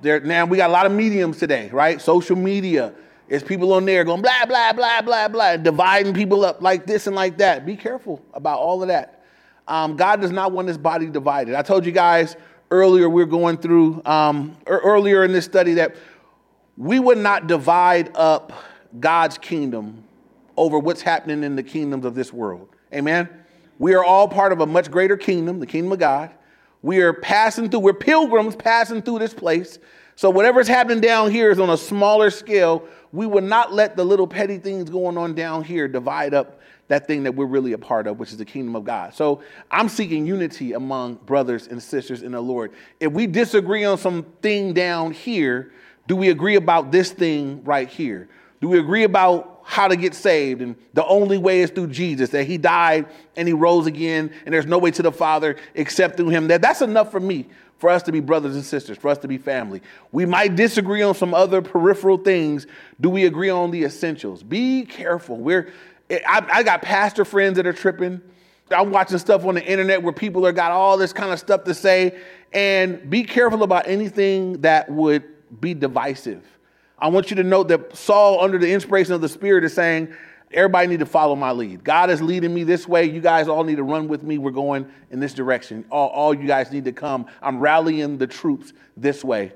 There, 0.01 0.21
now 0.21 0.45
we 0.45 0.57
got 0.57 0.71
a 0.71 0.73
lot 0.73 0.87
of 0.87 0.93
mediums 0.93 1.39
today, 1.39 1.71
right? 1.73 2.01
Social 2.01 2.37
media. 2.37 2.93
There's 3.29 3.43
people 3.43 3.73
on 3.73 3.87
there 3.87 4.05
going 4.05 4.21
blah, 4.21 4.45
blah, 4.47 4.73
blah, 4.73 5.01
blah, 5.01 5.29
blah, 5.29 5.57
dividing 5.57 6.13
people 6.13 6.45
up 6.45 6.61
like 6.61 6.87
this 6.87 7.07
and 7.07 7.17
like 7.17 7.39
that. 7.39 7.65
Be 7.65 7.77
careful 7.77 8.23
about 8.35 8.59
all 8.59 8.83
of 8.83 8.89
that. 8.89 9.25
Um, 9.67 9.97
God 9.97 10.21
does 10.21 10.31
not 10.31 10.53
want 10.53 10.69
his 10.69 10.77
body 10.77 11.07
divided. 11.07 11.55
I 11.55 11.63
told 11.63 11.87
you 11.87 11.93
guys 11.93 12.37
earlier, 12.71 13.09
we 13.09 13.23
are 13.23 13.27
going 13.27 13.57
through, 13.57 14.03
um, 14.05 14.57
earlier 14.67 15.25
in 15.25 15.33
this 15.33 15.47
study, 15.47 15.75
that 15.75 15.97
we 16.77 16.99
would 17.01 17.19
not 17.19 17.47
divide 17.47 18.15
up 18.15 18.53
God's 19.01 19.39
kingdom 19.39 20.05
over 20.57 20.79
what's 20.79 21.03
happening 21.03 21.43
in 21.43 21.57
the 21.57 21.63
kingdoms 21.63 22.05
of 22.05 22.15
this 22.15 22.33
world. 22.33 22.69
Amen? 22.93 23.29
We 23.79 23.95
are 23.95 24.05
all 24.05 24.29
part 24.29 24.53
of 24.53 24.61
a 24.61 24.67
much 24.67 24.91
greater 24.91 25.17
kingdom, 25.17 25.59
the 25.59 25.67
kingdom 25.67 25.93
of 25.93 25.99
God. 25.99 26.31
We 26.83 27.01
are 27.01 27.13
passing 27.13 27.71
through, 27.71 27.81
we're 27.81 27.95
pilgrims 27.95 28.55
passing 28.55 29.03
through 29.03 29.19
this 29.19 29.35
place. 29.35 29.79
So 30.17 30.31
whatever's 30.31 30.69
happening 30.69 31.01
down 31.01 31.31
here 31.31 31.51
is 31.51 31.59
on 31.59 31.71
a 31.71 31.77
smaller 31.77 32.31
scale. 32.31 32.87
We 33.13 33.27
will 33.27 33.43
not 33.43 33.73
let 33.73 33.97
the 33.97 34.05
little 34.05 34.27
petty 34.27 34.59
things 34.59 34.91
going 34.91 35.19
on 35.19 35.35
down 35.35 35.65
here 35.65 35.89
divide 35.89 36.35
up 36.35 36.61
that 36.89 37.07
thing 37.07 37.23
that 37.23 37.35
we're 37.35 37.47
really 37.47 37.73
a 37.73 37.79
part 37.79 38.07
of, 38.07 38.19
which 38.19 38.31
is 38.31 38.37
the 38.37 38.45
kingdom 38.45 38.77
of 38.77 38.85
God. 38.85 39.15
So 39.15 39.43
I'm 39.71 39.89
seeking 39.89 40.27
unity 40.27 40.75
among 40.75 41.15
brothers 41.15 41.67
and 41.67 41.83
sisters 41.83 42.23
in 42.23 42.33
the 42.33 42.41
Lord. 42.41 42.73
If 43.01 43.13
we 43.13 43.27
disagree 43.27 43.85
on 43.85 43.97
something 43.97 44.75
down 44.75 45.13
here, 45.13 45.73
do 46.07 46.15
we 46.15 46.29
agree 46.29 46.57
about 46.57 46.93
this 46.93 47.11
thing 47.11 47.65
right 47.65 47.89
here? 47.89 48.29
Do 48.65 48.71
we 48.71 48.79
agree 48.79 49.03
about 49.03 49.61
how 49.63 49.89
to 49.89 49.95
get 49.95 50.15
saved? 50.15 50.63
And 50.63 50.77
the 50.95 51.05
only 51.05 51.37
way 51.37 51.61
is 51.61 51.69
through 51.69 51.89
Jesus, 51.89 52.31
that 52.31 52.45
he 52.45 52.57
died 52.57 53.05
and 53.37 53.47
he 53.47 53.53
rose 53.53 53.87
again, 53.87 54.33
and 54.47 54.55
there's 54.55 54.65
no 54.65 54.79
way 54.79 54.91
to 54.93 55.03
the 55.03 55.13
Father 55.13 55.57
except 55.75 56.17
through 56.17 56.31
him. 56.31 56.49
That, 56.49 56.63
that's 56.63 56.81
enough 56.81 57.11
for 57.11 57.21
me, 57.21 57.45
for 57.77 57.91
us 57.91 58.03
to 58.05 58.11
be 58.11 58.21
brothers 58.21 58.55
and 58.55 58.65
sisters, 58.65 58.97
for 58.97 59.09
us 59.09 59.19
to 59.19 59.29
be 59.29 59.37
family. 59.37 59.83
We 60.13 60.25
might 60.25 60.57
disagree 60.57 61.03
on 61.03 61.15
some 61.15 61.35
other 61.35 61.61
peripheral 61.61 62.17
things. 62.17 62.67
Do 63.03 63.11
we 63.11 63.27
agree 63.27 63.51
on 63.51 63.71
the 63.71 63.85
essentials? 63.85 64.43
Be 64.43 64.87
careful. 64.87 65.37
We're, 65.37 65.71
I, 66.11 66.47
I 66.51 66.63
got 66.63 66.81
pastor 66.81 67.27
friends 67.27 67.57
that 67.57 67.67
are 67.67 67.75
tripping. 67.75 68.23
I'm 68.71 68.91
watching 68.93 69.19
stuff 69.19 69.45
on 69.45 69.57
the 69.57 69.63
internet 69.63 70.03
where 70.03 70.15
people 70.15 70.47
are 70.47 70.53
got 70.53 70.73
all 70.73 70.97
this 70.97 71.13
kind 71.13 71.35
of 71.35 71.39
stuff 71.39 71.65
to 71.65 71.75
say. 71.75 72.19
And 72.51 73.11
be 73.11 73.25
careful 73.25 73.63
about 73.63 73.89
anything 73.89 74.63
that 74.63 74.89
would 74.89 75.23
be 75.61 75.75
divisive. 75.75 76.43
I 76.99 77.09
want 77.09 77.31
you 77.31 77.37
to 77.37 77.45
note 77.45 77.69
that 77.69 77.97
Saul, 77.97 78.41
under 78.41 78.59
the 78.59 78.73
inspiration 78.73 79.13
of 79.13 79.21
the 79.21 79.29
Spirit, 79.29 79.65
is 79.65 79.75
saying, 79.75 80.15
Everybody 80.55 80.87
need 80.87 81.01
to 81.01 81.07
follow 81.07 81.35
my 81.35 81.51
lead. 81.51 81.83
God 81.83 82.11
is 82.11 82.23
leading 82.23 82.55
me 82.55 82.63
this 82.63 82.87
way. 82.87 83.07
You 83.07 83.21
guys 83.21 83.49
all 83.49 83.65
need 83.65 83.77
to 83.77 83.83
run 83.83 84.07
with 84.07 84.23
me. 84.23 84.39
We're 84.39 84.53
going 84.53 84.89
in 85.11 85.19
this 85.19 85.35
direction. 85.35 85.85
All, 85.91 86.09
all 86.11 86.33
you 86.33 86.47
guys 86.47 86.71
need 86.71 86.85
to 86.85 86.93
come. 86.93 87.27
I'm 87.43 87.59
rallying 87.59 88.19
the 88.19 88.29
troops 88.29 88.73
this 88.97 89.25
way. 89.25 89.53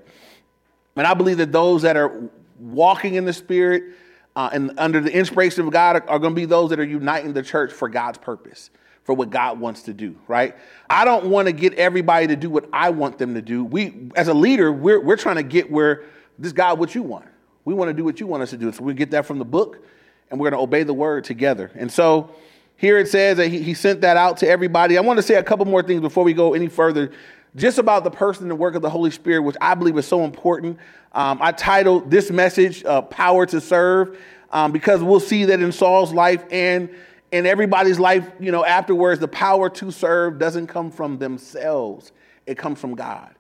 And 0.97 1.07
I 1.07 1.15
believe 1.15 1.37
that 1.39 1.53
those 1.53 1.83
that 1.83 1.97
are 1.97 2.29
walking 2.59 3.15
in 3.15 3.25
the 3.25 3.33
Spirit 3.33 3.95
uh, 4.35 4.51
and 4.53 4.73
under 4.77 5.01
the 5.01 5.13
inspiration 5.13 5.65
of 5.65 5.73
God 5.73 5.97
are, 5.97 6.11
are 6.11 6.19
going 6.19 6.35
to 6.35 6.41
be 6.41 6.47
those 6.47 6.71
that 6.71 6.81
are 6.81 6.85
uniting 6.85 7.33
the 7.33 7.43
church 7.43 7.73
for 7.73 7.89
God's 7.89 8.19
purpose, 8.19 8.71
for 9.05 9.15
what 9.15 9.31
God 9.31 9.61
wants 9.61 9.83
to 9.83 9.95
do, 9.95 10.17
right? 10.27 10.57
I 10.91 11.05
don't 11.05 11.27
want 11.27 11.47
to 11.47 11.53
get 11.53 11.75
everybody 11.75 12.27
to 12.27 12.37
do 12.37 12.51
what 12.51 12.69
I 12.73 12.91
want 12.91 13.19
them 13.19 13.35
to 13.35 13.43
do. 13.43 13.63
We, 13.63 14.11
as 14.17 14.27
a 14.27 14.35
leader, 14.35 14.73
we're, 14.73 15.01
we're 15.01 15.17
trying 15.17 15.37
to 15.37 15.45
get 15.45 15.71
where 15.71 16.05
this 16.39 16.53
God, 16.53 16.79
what 16.79 16.95
you 16.95 17.03
want. 17.03 17.27
We 17.65 17.75
want 17.75 17.89
to 17.89 17.95
do 17.95 18.05
what 18.05 18.21
you 18.21 18.27
want 18.27 18.43
us 18.43 18.51
to 18.51 18.57
do. 18.57 18.73
So 18.73 18.83
we 18.83 18.95
get 18.95 19.11
that 19.11 19.27
from 19.27 19.39
the 19.39 19.45
book 19.45 19.85
and 20.31 20.39
we're 20.39 20.51
going 20.51 20.59
to 20.59 20.63
obey 20.63 20.83
the 20.83 20.95
word 20.95 21.25
together. 21.25 21.71
And 21.75 21.91
so 21.91 22.35
here 22.77 22.99
it 22.99 23.09
says 23.09 23.37
that 23.39 23.49
he, 23.49 23.63
he 23.63 23.75
sent 23.75 24.01
that 24.03 24.17
out 24.17 24.39
to 24.39 24.49
everybody. 24.49 24.97
I 24.97 25.01
want 25.01 25.19
to 25.19 25.23
say 25.23 25.35
a 25.35 25.43
couple 25.43 25.67
more 25.67 25.83
things 25.83 26.01
before 26.01 26.25
we 26.25 26.33
go 26.33 26.55
any 26.55 26.69
further, 26.69 27.11
just 27.57 27.79
about 27.79 28.05
the 28.05 28.11
person 28.11 28.45
and 28.45 28.51
the 28.51 28.57
work 28.57 28.75
of 28.75 28.83
the 28.83 28.91
Holy 28.91 29.11
Spirit, 29.11 29.43
which 29.43 29.57
I 29.61 29.75
believe 29.75 29.99
is 29.99 30.07
so 30.07 30.25
important. 30.25 30.79
Um, 31.13 31.39
I 31.43 31.53
titled 31.53 32.11
this 32.11 32.31
message 32.31 32.85
uh, 32.85 33.03
Power 33.03 33.47
to 33.47 33.61
Serve 33.61 34.19
um, 34.51 34.73
because 34.73 35.03
we'll 35.03 35.21
see 35.21 35.47
that 35.47 35.61
in 35.61 35.73
Saul's 35.73 36.13
life 36.13 36.45
and 36.51 36.89
in 37.33 37.47
everybody's 37.47 37.99
life, 37.99 38.27
you 38.41 38.53
know, 38.53 38.65
afterwards, 38.65 39.21
the 39.21 39.29
power 39.29 39.69
to 39.69 39.91
serve 39.91 40.39
doesn't 40.39 40.69
come 40.69 40.91
from 40.91 41.19
themselves, 41.19 42.13
it 42.47 42.57
comes 42.57 42.81
from 42.81 42.95
God. 42.95 43.35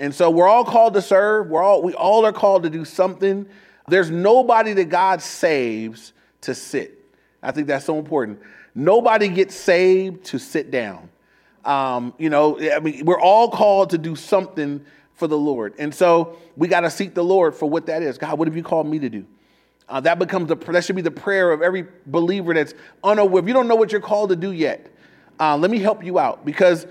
And 0.00 0.14
so 0.14 0.30
we're 0.30 0.48
all 0.48 0.64
called 0.64 0.94
to 0.94 1.02
serve. 1.02 1.48
We're 1.48 1.62
all, 1.62 1.82
we 1.82 1.92
all 1.92 2.24
are 2.24 2.32
called 2.32 2.62
to 2.62 2.70
do 2.70 2.86
something. 2.86 3.46
There's 3.86 4.10
nobody 4.10 4.72
that 4.72 4.86
God 4.86 5.20
saves 5.20 6.14
to 6.40 6.54
sit. 6.54 7.04
I 7.42 7.52
think 7.52 7.66
that's 7.66 7.84
so 7.84 7.98
important. 7.98 8.40
Nobody 8.74 9.28
gets 9.28 9.54
saved 9.54 10.24
to 10.26 10.38
sit 10.38 10.70
down. 10.70 11.10
Um, 11.66 12.14
you 12.16 12.30
know, 12.30 12.58
I 12.58 12.80
mean, 12.80 13.04
we're 13.04 13.20
all 13.20 13.50
called 13.50 13.90
to 13.90 13.98
do 13.98 14.16
something 14.16 14.82
for 15.16 15.26
the 15.26 15.36
Lord. 15.36 15.74
And 15.78 15.94
so 15.94 16.38
we 16.56 16.66
got 16.66 16.80
to 16.80 16.90
seek 16.90 17.12
the 17.14 17.24
Lord 17.24 17.54
for 17.54 17.68
what 17.68 17.84
that 17.86 18.02
is. 18.02 18.16
God, 18.16 18.38
what 18.38 18.48
have 18.48 18.56
you 18.56 18.62
called 18.62 18.86
me 18.86 18.98
to 19.00 19.10
do? 19.10 19.26
Uh, 19.86 20.00
that 20.00 20.18
becomes 20.18 20.48
the 20.48 20.56
that 20.56 20.82
should 20.82 20.96
be 20.96 21.02
the 21.02 21.10
prayer 21.10 21.52
of 21.52 21.60
every 21.60 21.86
believer 22.06 22.54
that's 22.54 22.72
unaware. 23.04 23.42
If 23.42 23.48
you 23.48 23.52
don't 23.52 23.68
know 23.68 23.74
what 23.74 23.92
you're 23.92 24.00
called 24.00 24.30
to 24.30 24.36
do 24.36 24.52
yet, 24.52 24.90
uh, 25.38 25.58
let 25.58 25.70
me 25.70 25.78
help 25.78 26.02
you 26.02 26.18
out 26.18 26.46
because 26.46 26.86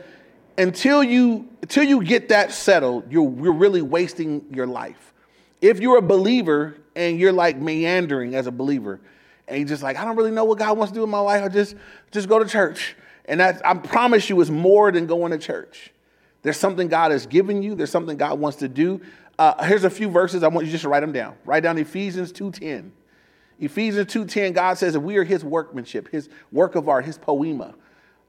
until 0.59 1.03
you 1.03 1.47
until 1.61 1.83
you 1.83 2.03
get 2.03 2.29
that 2.29 2.51
settled, 2.51 3.11
you're, 3.11 3.31
you're 3.41 3.53
really 3.53 3.81
wasting 3.81 4.45
your 4.51 4.67
life. 4.67 5.13
If 5.61 5.79
you're 5.79 5.97
a 5.97 6.01
believer 6.01 6.75
and 6.95 7.19
you're 7.19 7.31
like 7.31 7.57
meandering 7.57 8.33
as 8.35 8.47
a 8.47 8.51
believer, 8.51 8.99
and 9.47 9.59
you're 9.59 9.67
just 9.67 9.83
like, 9.83 9.97
I 9.97 10.05
don't 10.05 10.15
really 10.15 10.31
know 10.31 10.45
what 10.45 10.57
God 10.59 10.77
wants 10.77 10.91
to 10.91 10.99
do 10.99 11.03
in 11.03 11.09
my 11.09 11.19
life, 11.19 11.43
I 11.43 11.47
just 11.47 11.75
just 12.11 12.27
go 12.27 12.39
to 12.39 12.45
church. 12.45 12.95
And 13.25 13.39
that 13.39 13.65
I 13.65 13.75
promise 13.75 14.29
you 14.29 14.39
is 14.41 14.49
more 14.51 14.91
than 14.91 15.05
going 15.05 15.31
to 15.31 15.37
church. 15.37 15.91
There's 16.41 16.57
something 16.57 16.87
God 16.87 17.11
has 17.11 17.25
given 17.25 17.61
you, 17.63 17.75
there's 17.75 17.91
something 17.91 18.17
God 18.17 18.39
wants 18.39 18.57
to 18.57 18.67
do. 18.67 19.01
Uh, 19.37 19.63
here's 19.63 19.85
a 19.85 19.89
few 19.89 20.09
verses. 20.09 20.43
I 20.43 20.49
want 20.49 20.65
you 20.65 20.71
just 20.71 20.83
to 20.83 20.89
write 20.89 20.99
them 20.99 21.13
down. 21.13 21.35
Write 21.45 21.63
down 21.63 21.77
Ephesians 21.77 22.33
2.10. 22.33 22.91
Ephesians 23.59 24.13
2.10, 24.13 24.53
God 24.53 24.77
says 24.77 24.93
that 24.93 24.99
we 24.99 25.15
are 25.15 25.23
his 25.23 25.45
workmanship, 25.45 26.09
his 26.09 26.27
work 26.51 26.75
of 26.75 26.89
art, 26.89 27.05
his 27.05 27.17
poiema. 27.17 27.73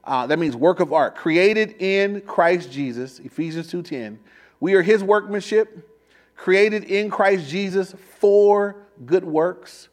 Uh, 0.03 0.25
that 0.27 0.39
means 0.39 0.55
work 0.55 0.79
of 0.79 0.93
art, 0.93 1.15
created 1.15 1.75
in 1.79 2.21
Christ 2.21 2.71
Jesus, 2.71 3.19
Ephesians 3.19 3.71
2.10. 3.71 4.17
We 4.59 4.73
are 4.73 4.81
his 4.81 5.03
workmanship, 5.03 5.87
created 6.35 6.85
in 6.85 7.09
Christ 7.09 7.49
Jesus 7.49 7.93
for 8.19 8.77
good 9.05 9.23
works, 9.23 9.89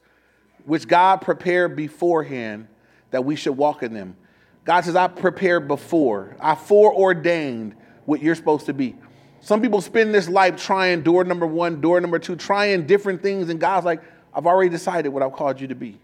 which 0.65 0.89
God 0.89 1.21
prepared 1.21 1.77
beforehand 1.77 2.69
that 3.11 3.25
we 3.25 3.37
should 3.37 3.57
walk 3.57 3.83
in 3.83 3.93
them. 3.93 4.17
God 4.65 4.85
says, 4.85 4.97
I 4.97 5.09
prepared 5.09 5.69
before, 5.69 6.37
I 6.41 6.55
foreordained 6.55 7.75
what 8.05 8.23
you're 8.23 8.35
supposed 8.35 8.67
to 8.67 8.75
be. 8.75 8.95
Some 9.41 9.63
people 9.63 9.81
spend 9.81 10.15
this 10.15 10.29
life 10.29 10.57
trying 10.57 11.03
door 11.03 11.25
number 11.25 11.47
one, 11.47 11.81
door 11.81 12.01
number 12.01 12.19
two, 12.19 12.37
trying 12.37 12.87
different 12.87 13.23
things, 13.23 13.49
and 13.51 13.61
God's 13.61 13.87
like, 13.87 14.03
I've 14.35 14.47
already 14.47 14.71
decided 14.71 15.09
what 15.11 15.23
I've 15.23 15.33
called 15.33 15.61
you 15.61 15.69
to 15.69 15.75
be. 15.75 15.99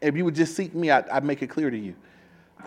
If 0.00 0.16
you 0.16 0.24
would 0.24 0.34
just 0.34 0.56
seek 0.56 0.74
me, 0.74 0.90
I'd, 0.90 1.08
I'd 1.08 1.24
make 1.24 1.42
it 1.42 1.48
clear 1.48 1.70
to 1.70 1.78
you. 1.78 1.94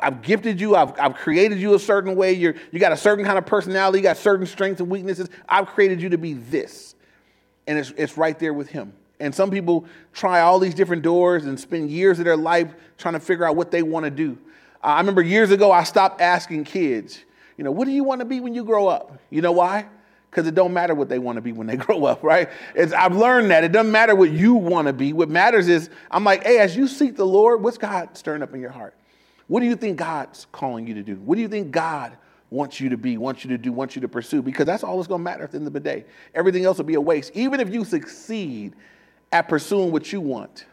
I've 0.02 0.22
gifted 0.22 0.60
you. 0.60 0.76
I've, 0.76 0.98
I've 1.00 1.16
created 1.16 1.60
you 1.60 1.74
a 1.74 1.80
certain 1.80 2.16
way. 2.16 2.34
You're, 2.34 2.56
you 2.72 2.80
got 2.80 2.92
a 2.92 2.98
certain 2.98 3.26
kind 3.26 3.38
of 3.38 3.46
personality. 3.46 4.00
You 4.00 4.04
got 4.04 4.18
certain 4.18 4.46
strengths 4.46 4.82
and 4.82 4.90
weaknesses. 4.90 5.30
I've 5.48 5.68
created 5.68 6.02
you 6.02 6.10
to 6.10 6.18
be 6.18 6.34
this. 6.34 6.96
And 7.68 7.78
it's, 7.78 7.92
it's 7.98 8.18
right 8.18 8.38
there 8.38 8.54
with 8.54 8.70
him. 8.70 8.94
And 9.20 9.34
some 9.34 9.50
people 9.50 9.86
try 10.14 10.42
all 10.42 10.60
these 10.60 10.74
different 10.74 11.02
doors 11.02 11.46
and 11.46 11.60
spend 11.60 11.90
years 11.90 12.20
of 12.20 12.26
their 12.26 12.38
life 12.38 12.74
trying 12.98 13.14
to 13.14 13.20
figure 13.20 13.46
out 13.46 13.56
what 13.56 13.72
they 13.72 13.82
want 13.82 14.04
to 14.06 14.12
do. 14.12 14.38
Uh, 14.84 14.88
I 14.88 14.98
remember 15.00 15.22
years 15.22 15.52
ago, 15.52 15.72
I 15.72 15.84
stopped 15.84 16.22
asking 16.22 16.66
kids, 16.66 17.20
you 17.58 17.64
know, 17.64 17.72
what 17.72 17.86
do 17.86 17.92
you 17.92 18.04
want 18.04 18.20
to 18.20 18.26
be 18.26 18.40
when 18.40 18.54
you 18.54 18.64
grow 18.64 18.88
up? 18.88 19.20
You 19.30 19.42
know 19.42 19.54
why? 19.54 19.88
Because 20.30 20.48
it 20.48 20.56
don't 20.56 20.74
matter 20.74 20.94
what 20.94 21.08
they 21.08 21.20
want 21.20 21.38
to 21.38 21.42
be 21.42 21.54
when 21.54 21.66
they 21.66 21.78
grow 21.78 22.06
up, 22.06 22.24
right? 22.24 22.50
It's, 22.76 22.92
I've 22.92 23.16
learned 23.16 23.52
that. 23.52 23.64
It 23.64 23.72
doesn't 23.72 23.92
matter 23.92 24.16
what 24.16 24.32
you 24.32 24.56
want 24.56 24.88
to 24.88 24.94
be. 24.94 25.14
What 25.14 25.30
matters 25.30 25.70
is, 25.70 25.90
I'm 26.12 26.24
like, 26.24 26.44
hey, 26.44 26.60
as 26.60 26.76
you 26.76 26.88
seek 26.88 27.16
the 27.16 27.26
Lord, 27.26 27.64
what's 27.64 27.78
God 27.78 28.18
stirring 28.18 28.44
up 28.44 28.54
in 28.54 28.60
your 28.60 28.72
heart? 28.72 28.94
What 29.48 29.60
do 29.60 29.68
you 29.68 29.76
think 29.76 29.98
God's 29.98 30.48
calling 30.52 30.88
you 30.88 30.94
to 30.96 31.04
do? 31.04 31.16
What 31.16 31.36
do 31.36 31.42
you 31.42 31.48
think 31.48 31.72
God 31.72 32.18
wants 32.50 32.80
you 32.80 32.90
to 32.90 32.98
be, 32.98 33.18
wants 33.18 33.44
you 33.44 33.50
to 33.52 33.58
do, 33.58 33.72
wants 33.72 33.96
you 33.96 34.02
to 34.02 34.08
pursue? 34.08 34.42
Because 34.42 34.66
that's 34.66 34.84
all 34.84 34.98
that's 34.98 35.08
going 35.08 35.20
to 35.20 35.24
matter 35.24 35.44
at 35.44 35.52
the 35.52 35.58
end 35.58 35.68
of 35.68 35.74
the 35.74 35.80
day. 35.80 36.06
Everything 36.34 36.66
else 36.66 36.78
will 36.78 36.86
be 36.86 36.96
a 36.96 37.02
waste. 37.02 37.32
Even 37.36 37.60
if 37.60 37.72
you 37.72 37.86
succeed 37.86 38.74
at 39.32 39.48
pursuing 39.48 39.92
what 39.92 40.12
you 40.12 40.22
want, 40.22 40.66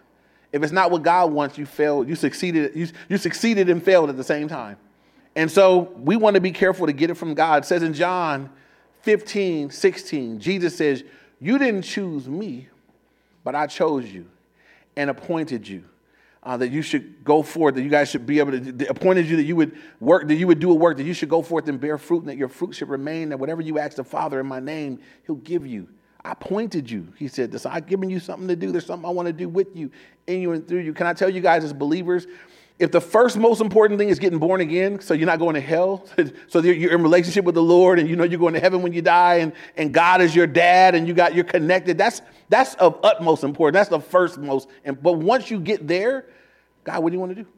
if 0.53 0.63
it's 0.63 0.73
not 0.73 0.91
what 0.91 1.03
God 1.03 1.33
wants, 1.33 1.57
you 1.59 1.67
failed. 1.67 2.09
You 2.09 2.15
succeeded. 2.15 2.75
You, 2.75 2.89
you 3.09 3.19
succeeded 3.19 3.69
and 3.69 3.83
failed 3.83 4.11
at 4.11 4.17
the 4.17 4.25
same 4.25 4.49
time. 4.49 4.77
And 5.35 5.51
so 5.51 5.93
we 5.97 6.17
want 6.17 6.35
to 6.35 6.41
be 6.41 6.53
careful 6.53 6.87
to 6.87 6.93
get 6.93 7.11
it 7.11 7.15
from 7.15 7.35
God. 7.35 7.65
It 7.65 7.67
says 7.67 7.83
in 7.83 7.95
John 7.95 8.51
15, 9.03 9.71
16, 9.71 10.41
Jesus 10.41 10.77
says, 10.77 11.05
You 11.41 11.59
didn't 11.59 11.83
choose 11.83 12.29
me, 12.29 12.69
but 13.45 13.55
I 13.55 13.67
chose 13.67 14.11
you 14.11 14.27
and 14.95 15.09
appointed 15.09 15.67
you 15.67 15.85
uh, 16.43 16.57
that 16.57 16.71
you 16.71 16.83
should 16.83 17.25
go 17.25 17.43
forth, 17.43 17.75
that 17.77 17.83
you 17.83 17.89
guys 17.89 18.11
should 18.11 18.27
be 18.27 18.39
able 18.39 18.53
to, 18.53 18.89
appointed 18.89 19.27
you 19.27 19.37
that 19.37 19.45
you 19.45 19.55
would 19.55 19.77
work, 20.01 20.27
that 20.27 20.35
you 20.35 20.47
would 20.47 20.59
do 20.59 20.71
a 20.71 20.75
work, 20.75 20.97
that 20.97 21.05
you 21.05 21.15
should 21.15 21.29
go 21.29 21.43
forth 21.43 21.69
and 21.69 21.81
bear 21.81 21.99
fruit, 21.99 22.21
and 22.21 22.29
that 22.29 22.37
your 22.37 22.49
fruit 22.49 22.75
should 22.75 22.89
remain, 22.89 23.29
that 23.29 23.39
whatever 23.39 23.63
you 23.63 23.79
ask 23.79 23.97
the 23.97 24.05
Father 24.05 24.41
in 24.41 24.47
my 24.47 24.59
name, 24.59 25.01
he'll 25.27 25.37
give 25.37 25.67
you. 25.67 25.89
I 26.25 26.33
appointed 26.33 26.91
you. 26.91 27.13
He 27.17 27.29
said 27.29 27.51
this. 27.51 27.67
I've 27.67 27.87
given 27.87 28.09
you 28.09 28.21
something 28.21 28.49
to 28.49 28.57
do. 28.57 28.71
There's 28.71 28.87
something 28.87 29.09
I 29.09 29.13
want 29.13 29.27
to 29.27 29.33
do 29.33 29.49
with 29.49 29.77
you, 29.77 29.91
in 30.27 30.41
you, 30.41 30.53
and 30.53 30.67
through 30.67 30.81
you. 30.81 30.93
Can 30.93 31.07
I 31.07 31.13
tell 31.13 31.29
you 31.29 31.41
guys 31.41 31.65
as 31.65 31.73
believers, 31.73 32.27
if 32.83 32.91
the 32.91 33.01
first 33.01 33.37
most 33.37 33.61
important 33.61 34.01
thing 34.01 34.09
is 34.09 34.19
getting 34.19 34.41
born 34.41 34.61
again, 34.61 35.01
so 35.01 35.15
you're 35.15 35.25
not 35.25 35.39
going 35.39 35.55
to 35.55 35.61
hell, 35.61 36.05
so 36.49 36.59
you're 36.59 36.91
in 36.91 37.01
relationship 37.01 37.45
with 37.45 37.55
the 37.55 37.63
Lord 37.63 38.01
and 38.01 38.11
you 38.11 38.17
know 38.17 38.25
you're 38.25 38.41
going 38.41 38.55
to 38.55 38.61
heaven 38.61 38.83
when 38.83 38.93
you 38.93 39.01
die 39.01 39.37
and, 39.37 39.53
and 39.77 39.95
God 39.95 40.21
is 40.21 40.35
your 40.35 40.49
dad 40.49 40.97
and 40.97 41.07
you 41.07 41.15
got 41.15 41.33
you're 41.33 41.45
connected, 41.45 41.97
that's 41.97 42.23
that's 42.49 42.75
of 42.75 42.99
utmost 43.05 43.45
importance. 43.45 43.77
That's 43.77 43.89
the 43.89 44.01
first 44.01 44.37
most. 44.37 44.69
And, 44.85 45.01
But 45.01 45.13
once 45.13 45.49
you 45.49 45.61
get 45.61 45.87
there, 45.87 46.27
God, 46.83 47.05
what 47.05 47.11
do 47.11 47.15
you 47.15 47.21
want 47.21 47.37
to 47.37 47.43
do? 47.45 47.49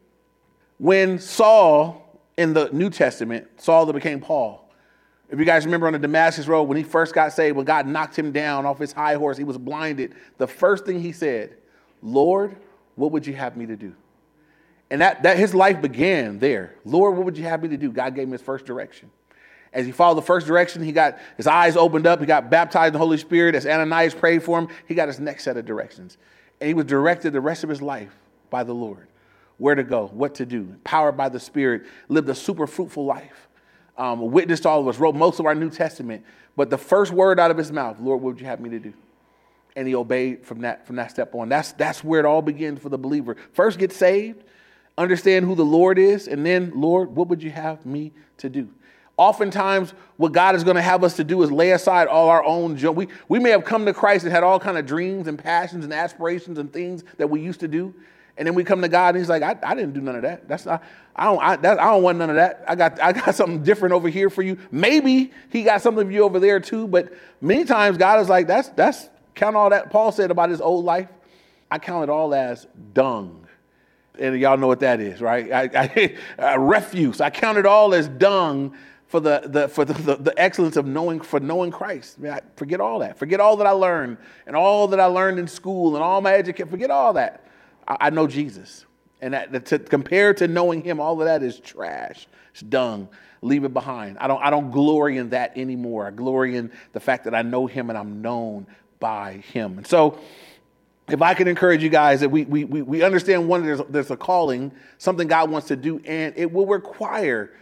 When 0.77 1.19
Saul 1.19 2.21
in 2.37 2.53
the 2.53 2.69
New 2.71 2.91
Testament, 2.91 3.49
Saul 3.57 3.87
that 3.87 3.95
became 3.95 4.21
Paul, 4.21 4.71
if 5.31 5.39
you 5.39 5.47
guys 5.47 5.65
remember 5.65 5.87
on 5.87 5.95
the 5.95 5.99
Damascus 5.99 6.47
Road, 6.47 6.65
when 6.65 6.77
he 6.77 6.83
first 6.83 7.15
got 7.15 7.33
saved, 7.33 7.57
when 7.57 7.65
God 7.65 7.87
knocked 7.87 8.19
him 8.19 8.31
down 8.31 8.67
off 8.67 8.79
his 8.79 8.93
high 8.93 9.15
horse, 9.15 9.39
he 9.39 9.45
was 9.45 9.57
blinded. 9.57 10.15
The 10.37 10.47
first 10.47 10.85
thing 10.85 11.01
he 11.01 11.13
said, 11.13 11.57
Lord, 12.03 12.57
what 12.95 13.11
would 13.11 13.27
you 13.27 13.33
have 13.33 13.57
me 13.57 13.65
to 13.65 13.75
do? 13.75 13.95
And 14.95 15.01
that, 15.01 15.25
that 15.25 15.37
his 15.37 15.57
life 15.57 15.83
began 15.83 16.39
there. 16.39 16.77
Lord, 16.85 17.17
what 17.17 17.25
would 17.25 17.37
you 17.37 17.43
have 17.43 17.61
me 17.61 17.69
to 17.71 17.77
do? 17.77 17.91
God 17.91 18.15
gave 18.15 18.29
him 18.29 18.31
his 18.31 18.41
first 18.41 18.65
direction. 18.65 19.11
As 19.73 19.87
he 19.87 19.91
followed 19.91 20.15
the 20.15 20.23
first 20.23 20.47
direction, 20.47 20.85
he 20.85 20.93
got 20.93 21.19
his 21.37 21.49
eyes 21.49 21.77
opened 21.77 22.07
up. 22.07 22.21
He 22.21 22.27
got 22.27 22.49
baptized 22.49 22.91
in 22.91 22.93
the 22.93 23.01
Holy 23.01 23.19
Spirit. 23.19 23.57
As 23.57 23.67
Ananias 23.67 24.15
prayed 24.15 24.45
for 24.45 24.57
him, 24.57 24.69
he 24.87 24.95
got 24.95 25.09
his 25.09 25.19
next 25.19 25.43
set 25.43 25.57
of 25.57 25.65
directions. 25.65 26.17
And 26.61 26.69
he 26.69 26.75
was 26.75 26.85
directed 26.85 27.33
the 27.33 27.41
rest 27.41 27.65
of 27.65 27.71
his 27.71 27.83
life 27.83 28.15
by 28.51 28.63
the 28.63 28.73
Lord 28.73 29.09
where 29.59 29.75
to 29.75 29.83
go, 29.83 30.07
what 30.13 30.37
to 30.37 30.47
do, 30.47 30.77
powered 30.85 31.17
by 31.17 31.29
the 31.29 31.41
Spirit, 31.41 31.87
lived 32.09 32.29
a 32.29 32.35
super 32.37 32.69
fruitful 32.69 33.05
life. 33.05 33.49
Um, 33.99 34.31
witnessed 34.31 34.65
all 34.65 34.81
of 34.81 34.87
us, 34.87 35.01
wrote 35.01 35.17
most 35.17 35.41
of 35.41 35.47
our 35.47 35.57
New 35.57 35.71
Testament. 35.71 36.25
But 36.55 36.71
the 36.71 36.79
first 36.79 37.11
word 37.11 37.41
out 37.41 37.51
of 37.51 37.57
his 37.57 37.73
mouth, 37.73 37.99
Lord, 37.99 38.23
what 38.23 38.35
would 38.35 38.41
you 38.41 38.47
have 38.47 38.61
me 38.61 38.71
to 38.71 38.79
do? 38.79 38.95
And 39.75 39.89
he 39.89 39.97
obeyed 39.97 40.47
from 40.47 40.61
that, 40.61 40.87
from 40.87 40.95
that 40.97 41.11
step 41.11 41.35
on. 41.35 41.49
That's, 41.49 41.73
that's 41.73 42.05
where 42.05 42.21
it 42.21 42.27
all 42.27 42.43
begins 42.43 42.79
for 42.79 42.91
the 42.91 42.99
believer. 42.99 43.37
First, 43.55 43.81
get 43.81 43.91
saved, 43.91 44.45
understand 44.97 45.45
who 45.45 45.55
the 45.55 45.65
Lord 45.65 45.99
is, 45.99 46.29
and 46.29 46.45
then, 46.45 46.73
Lord, 46.75 47.15
what 47.15 47.29
would 47.29 47.43
you 47.43 47.51
have 47.51 47.85
me 47.85 48.13
to 48.39 48.49
do? 48.49 48.69
Oftentimes, 49.17 49.95
what 50.17 50.33
God 50.33 50.57
is 50.57 50.65
going 50.65 50.77
to 50.77 50.83
have 50.83 51.05
us 51.05 51.17
to 51.17 51.25
do 51.25 51.43
is 51.43 51.53
lay 51.53 51.71
aside 51.71 52.09
all 52.09 52.29
our 52.29 52.45
own. 52.45 52.77
We, 52.95 53.09
we 53.29 53.39
may 53.39 53.51
have 53.51 53.65
come 53.65 53.87
to 53.87 53.95
Christ 53.95 54.25
and 54.25 54.33
had 54.33 54.43
all 54.43 54.59
kind 54.59 54.77
of 54.77 54.87
dreams 54.87 55.29
and 55.29 55.39
passions 55.39 55.85
and 55.85 55.93
aspirations 55.93 56.59
and 56.59 56.73
things 56.73 57.05
that 57.19 57.29
we 57.29 57.41
used 57.41 57.61
to 57.61 57.69
do. 57.69 57.95
And 58.37 58.47
then 58.49 58.55
we 58.57 58.65
come 58.65 58.83
to 58.83 58.89
God 58.89 59.15
and 59.15 59.19
He's 59.19 59.29
like, 59.29 59.43
I, 59.43 59.57
I 59.63 59.77
didn't 59.77 59.95
do 59.95 60.01
none 60.01 60.17
of 60.17 60.23
that. 60.23 60.49
That's 60.49 60.67
not, 60.67 60.83
I 61.15 61.25
don't, 61.27 61.41
I, 61.41 61.57
that, 61.57 61.81
I 61.81 61.85
don't 61.85 62.03
want 62.03 62.19
none 62.19 62.31
of 62.31 62.37
that. 62.37 62.65
I 62.67 62.75
got, 62.75 63.01
I 63.01 63.13
got 63.13 63.35
something 63.37 63.63
different 63.63 63.95
over 63.95 64.09
here 64.09 64.31
for 64.31 64.43
you. 64.43 64.59
Maybe 64.73 65.33
He 65.51 65.63
got 65.63 65.83
something 65.83 66.07
for 66.07 66.13
you 66.13 66.25
over 66.25 66.41
there 66.41 66.59
too. 66.59 66.89
But 66.89 67.13
many 67.41 67.65
times 67.65 67.97
God 67.97 68.21
is 68.21 68.29
like, 68.29 68.49
that's, 68.49 68.71
that's, 68.71 69.09
count 69.37 69.55
all 69.55 69.71
that. 69.71 69.91
Paul 69.91 70.13
said 70.13 70.31
about 70.31 70.51
his 70.51 70.61
old 70.61 70.85
life, 70.85 71.09
I 71.71 71.79
count 71.79 72.05
it 72.05 72.11
all 72.11 72.35
as 72.35 72.67
dung. 72.93 73.44
And 74.19 74.39
y'all 74.39 74.57
know 74.57 74.69
what 74.69 74.81
that 74.81 75.01
is, 75.01 75.21
right? 75.21 75.51
I, 75.53 76.17
I, 76.39 76.55
refuse. 76.57 77.21
I 77.21 77.31
count 77.31 77.59
it 77.59 77.67
all 77.67 77.95
as 77.95 78.09
dung 78.09 78.77
for 79.09 79.21
the, 79.21 79.43
the 79.45 79.69
for 79.69 79.85
the, 79.85 79.93
the, 79.95 80.17
the, 80.17 80.35
excellence 80.37 80.77
of 80.77 80.87
knowing 80.87 81.21
for 81.21 81.41
knowing 81.41 81.71
Christ. 81.71 82.17
I 82.19 82.23
mean, 82.23 82.33
I 82.33 82.41
forget 82.57 82.81
all 82.81 83.01
that. 83.01 83.19
Forget 83.19 83.41
all 83.41 83.57
that 83.57 83.67
I 83.67 83.71
learned 83.71 84.19
and 84.47 84.57
all 84.57 84.89
that 84.89 85.01
I 85.01 85.07
learned 85.07 85.39
in 85.39 85.47
school 85.47 85.95
and 85.95 86.03
all 86.03 86.21
my 86.21 86.35
education. 86.35 86.71
Forget 86.71 86.91
all 86.91 87.13
that. 87.15 87.47
I, 87.87 88.11
know 88.11 88.27
Jesus. 88.27 88.87
And 89.21 89.35
that, 89.35 89.67
to 89.67 89.79
compare 89.79 90.35
to 90.35 90.49
knowing 90.49 90.83
him, 90.83 91.01
all 91.01 91.21
of 91.21 91.27
that 91.27 91.43
is 91.43 91.61
trash. 91.61 92.27
It's 92.53 92.63
dung. 92.63 93.09
Leave 93.43 93.65
it 93.65 93.75
behind. 93.75 94.19
I 94.19 94.27
don't, 94.27 94.43
I 94.43 94.51
don't 94.51 94.71
glory 94.71 95.19
in 95.19 95.31
that 95.31 95.57
anymore. 95.57 96.07
I 96.07 96.11
glory 96.11 96.57
in 96.57 96.73
the 96.93 97.01
fact 97.01 97.25
that 97.25 97.35
I 97.35 97.43
know 97.43 97.67
him 97.67 97.91
and 97.91 97.99
I'm 97.99 98.23
known 98.23 98.67
by 99.01 99.35
him. 99.53 99.79
And 99.79 99.87
so, 99.87 100.19
if 101.09 101.21
I 101.21 101.35
can 101.35 101.49
encourage 101.49 101.83
you 101.83 101.91
guys 101.91 102.21
that 102.21 102.31
we, 102.31 102.45
we, 102.45 102.65
we 102.65 103.03
understand 103.03 103.47
one, 103.47 103.65
there's, 103.65 103.81
there's 103.91 104.11
a 104.11 104.17
calling, 104.17 104.73
something 104.99 105.29
God 105.29 105.51
wants 105.51 105.69
to 105.69 105.77
do, 105.77 106.01
and 106.07 106.33
it 106.37 106.51
will 106.51 106.67
require 106.67 107.53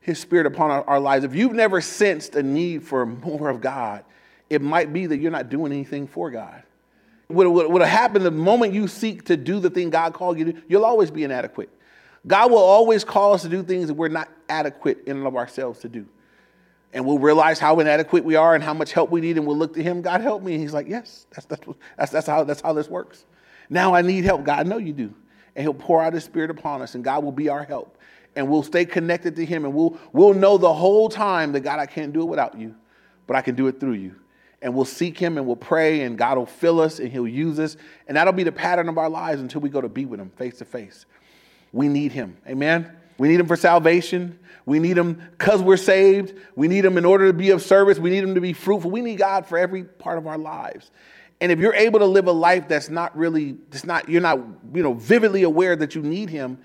his 0.00 0.18
spirit 0.18 0.46
upon 0.46 0.70
our, 0.70 0.84
our 0.84 1.00
lives. 1.00 1.24
If 1.24 1.34
you've 1.34 1.54
never 1.54 1.80
sensed 1.80 2.34
a 2.36 2.42
need 2.42 2.82
for 2.82 3.06
more 3.06 3.48
of 3.48 3.62
God, 3.62 4.04
it 4.50 4.60
might 4.60 4.92
be 4.92 5.06
that 5.06 5.18
you're 5.18 5.30
not 5.30 5.48
doing 5.48 5.72
anything 5.72 6.06
for 6.06 6.30
God. 6.30 6.62
What 7.28 7.46
will 7.46 7.84
happen 7.84 8.22
the 8.22 8.30
moment 8.30 8.74
you 8.74 8.86
seek 8.86 9.24
to 9.26 9.36
do 9.36 9.58
the 9.58 9.70
thing 9.70 9.88
God 9.88 10.12
called 10.12 10.38
you 10.38 10.52
to, 10.52 10.62
you'll 10.68 10.84
always 10.84 11.10
be 11.10 11.24
inadequate. 11.24 11.70
God 12.26 12.50
will 12.50 12.58
always 12.58 13.02
call 13.02 13.32
us 13.32 13.42
to 13.42 13.48
do 13.48 13.62
things 13.62 13.88
that 13.88 13.94
we're 13.94 14.08
not 14.08 14.28
adequate 14.48 15.04
in 15.06 15.16
and 15.16 15.26
of 15.26 15.36
ourselves 15.36 15.80
to 15.80 15.88
do. 15.88 16.06
And 16.94 17.04
we'll 17.04 17.18
realize 17.18 17.58
how 17.58 17.80
inadequate 17.80 18.24
we 18.24 18.36
are 18.36 18.54
and 18.54 18.64
how 18.64 18.72
much 18.72 18.92
help 18.92 19.10
we 19.10 19.20
need, 19.20 19.36
and 19.36 19.46
we'll 19.46 19.58
look 19.58 19.74
to 19.74 19.82
Him, 19.82 20.00
God 20.00 20.20
help 20.20 20.42
me. 20.42 20.54
And 20.54 20.62
He's 20.62 20.72
like, 20.72 20.88
Yes, 20.88 21.26
that's, 21.30 21.44
that's, 21.46 21.66
that's, 21.98 22.12
that's, 22.12 22.26
how, 22.26 22.44
that's 22.44 22.60
how 22.60 22.72
this 22.72 22.88
works. 22.88 23.26
Now 23.68 23.94
I 23.94 24.00
need 24.00 24.24
help. 24.24 24.44
God, 24.44 24.60
I 24.60 24.62
know 24.62 24.78
you 24.78 24.92
do. 24.92 25.12
And 25.54 25.62
He'll 25.64 25.74
pour 25.74 26.00
out 26.00 26.14
His 26.14 26.24
Spirit 26.24 26.50
upon 26.50 26.80
us, 26.80 26.94
and 26.94 27.04
God 27.04 27.22
will 27.22 27.32
be 27.32 27.50
our 27.50 27.64
help. 27.64 27.98
And 28.36 28.48
we'll 28.48 28.62
stay 28.62 28.84
connected 28.84 29.36
to 29.36 29.44
Him, 29.44 29.64
and 29.64 29.74
we'll, 29.74 29.98
we'll 30.12 30.34
know 30.34 30.56
the 30.56 30.72
whole 30.72 31.08
time 31.08 31.52
that 31.52 31.60
God, 31.60 31.80
I 31.80 31.86
can't 31.86 32.12
do 32.12 32.22
it 32.22 32.26
without 32.26 32.58
you, 32.58 32.74
but 33.26 33.36
I 33.36 33.42
can 33.42 33.54
do 33.56 33.66
it 33.66 33.80
through 33.80 33.94
you 33.94 34.14
and 34.62 34.74
we'll 34.74 34.86
seek 34.86 35.18
him 35.18 35.36
and 35.36 35.46
we'll 35.46 35.56
pray 35.56 36.00
and 36.00 36.16
God 36.16 36.38
will 36.38 36.46
fill 36.46 36.80
us 36.80 36.98
and 36.98 37.12
he'll 37.12 37.28
use 37.28 37.58
us. 37.58 37.76
And 38.08 38.16
that'll 38.16 38.32
be 38.32 38.44
the 38.44 38.50
pattern 38.50 38.88
of 38.88 38.96
our 38.96 39.10
lives 39.10 39.42
until 39.42 39.60
we 39.60 39.68
go 39.68 39.82
to 39.82 39.90
be 39.90 40.06
with 40.06 40.18
him 40.18 40.30
face 40.30 40.56
to 40.58 40.64
face. 40.64 41.04
We 41.70 41.86
need 41.86 42.12
him. 42.12 42.38
Amen. 42.48 42.90
We 43.18 43.28
need 43.28 43.40
him 43.40 43.46
for 43.46 43.56
salvation. 43.56 44.38
We 44.66 44.78
need 44.78 44.96
him 44.96 45.14
because 45.38 45.62
we're 45.62 45.76
saved. 45.76 46.34
We 46.56 46.68
need 46.68 46.84
him 46.84 46.96
in 46.96 47.04
order 47.04 47.26
to 47.26 47.32
be 47.32 47.50
of 47.50 47.62
service. 47.62 47.98
We 47.98 48.10
need 48.10 48.24
him 48.24 48.34
to 48.34 48.40
be 48.40 48.52
fruitful. 48.52 48.90
We 48.90 49.02
need 49.02 49.18
God 49.18 49.46
for 49.46 49.58
every 49.58 49.84
part 49.84 50.18
of 50.18 50.26
our 50.26 50.38
lives. 50.38 50.90
And 51.40 51.52
if 51.52 51.58
you're 51.58 51.74
able 51.74 51.98
to 51.98 52.06
live 52.06 52.26
a 52.26 52.32
life 52.32 52.68
that's 52.68 52.88
not 52.88 53.16
really, 53.16 53.56
that's 53.70 53.84
not, 53.84 54.08
you're 54.08 54.22
not, 54.22 54.38
you 54.72 54.82
know, 54.82 54.94
vividly 54.94 55.42
aware 55.42 55.76
that 55.76 55.94
you 55.94 56.02
need 56.02 56.30
him, 56.30 56.58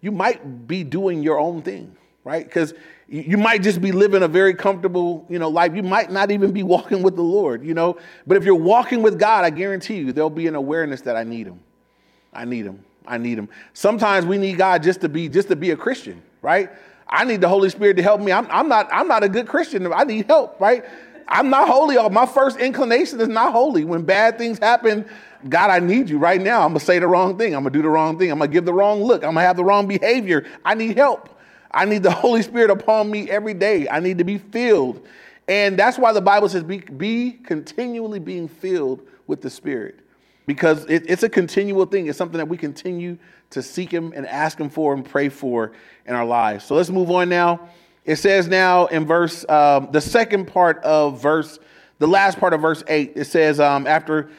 you 0.00 0.12
might 0.12 0.66
be 0.66 0.84
doing 0.84 1.22
your 1.22 1.38
own 1.38 1.62
thing, 1.62 1.96
right? 2.24 2.44
Because 2.44 2.74
you 3.08 3.38
might 3.38 3.62
just 3.62 3.80
be 3.80 3.92
living 3.92 4.22
a 4.22 4.28
very 4.28 4.52
comfortable, 4.52 5.24
you 5.30 5.38
know, 5.38 5.48
life. 5.48 5.74
You 5.74 5.82
might 5.82 6.10
not 6.10 6.30
even 6.30 6.52
be 6.52 6.62
walking 6.62 7.02
with 7.02 7.16
the 7.16 7.22
Lord, 7.22 7.64
you 7.64 7.72
know. 7.72 7.96
But 8.26 8.36
if 8.36 8.44
you're 8.44 8.54
walking 8.54 9.00
with 9.00 9.18
God, 9.18 9.44
I 9.44 9.50
guarantee 9.50 9.96
you 9.96 10.12
there'll 10.12 10.28
be 10.28 10.48
an 10.48 10.56
awareness 10.56 11.02
that 11.02 11.16
I 11.16 11.24
need 11.24 11.46
him. 11.46 11.60
I 12.32 12.44
need 12.44 12.66
him. 12.66 12.84
I 13.06 13.18
need 13.18 13.38
him. 13.38 13.48
Sometimes 13.72 14.26
we 14.26 14.38
need 14.38 14.58
God 14.58 14.82
just 14.82 15.00
to 15.02 15.08
be 15.08 15.28
just 15.28 15.48
to 15.48 15.56
be 15.56 15.70
a 15.70 15.76
Christian, 15.76 16.22
right? 16.42 16.70
I 17.08 17.24
need 17.24 17.40
the 17.40 17.48
Holy 17.48 17.70
Spirit 17.70 17.96
to 17.98 18.02
help 18.02 18.20
me. 18.20 18.32
I'm, 18.32 18.46
I'm 18.50 18.68
not 18.68 18.88
I'm 18.92 19.08
not 19.08 19.22
a 19.22 19.28
good 19.28 19.46
Christian. 19.46 19.92
I 19.92 20.04
need 20.04 20.26
help, 20.26 20.60
right? 20.60 20.84
I'm 21.28 21.50
not 21.50 21.68
holy. 21.68 21.96
Uh, 21.96 22.08
my 22.08 22.26
first 22.26 22.58
inclination 22.58 23.20
is 23.20 23.28
not 23.28 23.52
holy. 23.52 23.84
When 23.84 24.02
bad 24.02 24.38
things 24.38 24.58
happen, 24.58 25.04
God, 25.48 25.70
I 25.70 25.80
need 25.80 26.08
you 26.08 26.18
right 26.18 26.40
now. 26.40 26.62
I'm 26.62 26.70
gonna 26.70 26.80
say 26.80 26.98
the 26.98 27.06
wrong 27.06 27.36
thing. 27.36 27.54
I'm 27.54 27.62
gonna 27.62 27.72
do 27.72 27.82
the 27.82 27.88
wrong 27.88 28.18
thing. 28.18 28.30
I'm 28.30 28.38
gonna 28.38 28.50
give 28.50 28.64
the 28.64 28.72
wrong 28.72 29.02
look. 29.02 29.24
I'm 29.24 29.34
gonna 29.34 29.46
have 29.46 29.56
the 29.56 29.64
wrong 29.64 29.86
behavior. 29.86 30.46
I 30.64 30.74
need 30.74 30.96
help. 30.96 31.30
I 31.70 31.84
need 31.84 32.02
the 32.02 32.10
Holy 32.12 32.42
Spirit 32.42 32.70
upon 32.70 33.10
me 33.10 33.30
every 33.30 33.54
day. 33.54 33.88
I 33.88 34.00
need 34.00 34.18
to 34.18 34.24
be 34.24 34.38
filled. 34.38 35.06
And 35.48 35.78
that's 35.78 35.98
why 35.98 36.12
the 36.12 36.20
Bible 36.20 36.48
says 36.48 36.64
be, 36.64 36.78
be 36.78 37.32
continually 37.32 38.18
being 38.18 38.48
filled 38.48 39.06
with 39.26 39.42
the 39.42 39.50
Spirit. 39.50 40.00
Because 40.46 40.84
it, 40.86 41.04
it's 41.08 41.22
a 41.22 41.28
continual 41.28 41.86
thing. 41.86 42.06
It's 42.06 42.16
something 42.16 42.38
that 42.38 42.48
we 42.48 42.56
continue 42.56 43.18
to 43.50 43.62
seek 43.62 43.90
Him 43.90 44.12
and 44.14 44.26
ask 44.26 44.58
Him 44.58 44.70
for 44.70 44.94
and 44.94 45.04
pray 45.04 45.28
for 45.28 45.72
in 46.06 46.14
our 46.14 46.24
lives. 46.24 46.64
So 46.64 46.74
let's 46.74 46.90
move 46.90 47.10
on 47.10 47.28
now. 47.28 47.68
It 48.04 48.16
says 48.16 48.46
now 48.46 48.86
in 48.86 49.04
verse, 49.04 49.44
um, 49.48 49.88
the 49.90 50.00
second 50.00 50.46
part 50.46 50.82
of 50.84 51.20
verse, 51.20 51.58
the 51.98 52.06
last 52.06 52.38
part 52.38 52.52
of 52.52 52.60
verse 52.60 52.84
8, 52.86 53.12
it 53.16 53.24
says, 53.24 53.58
um, 53.58 53.86
after 53.86 54.30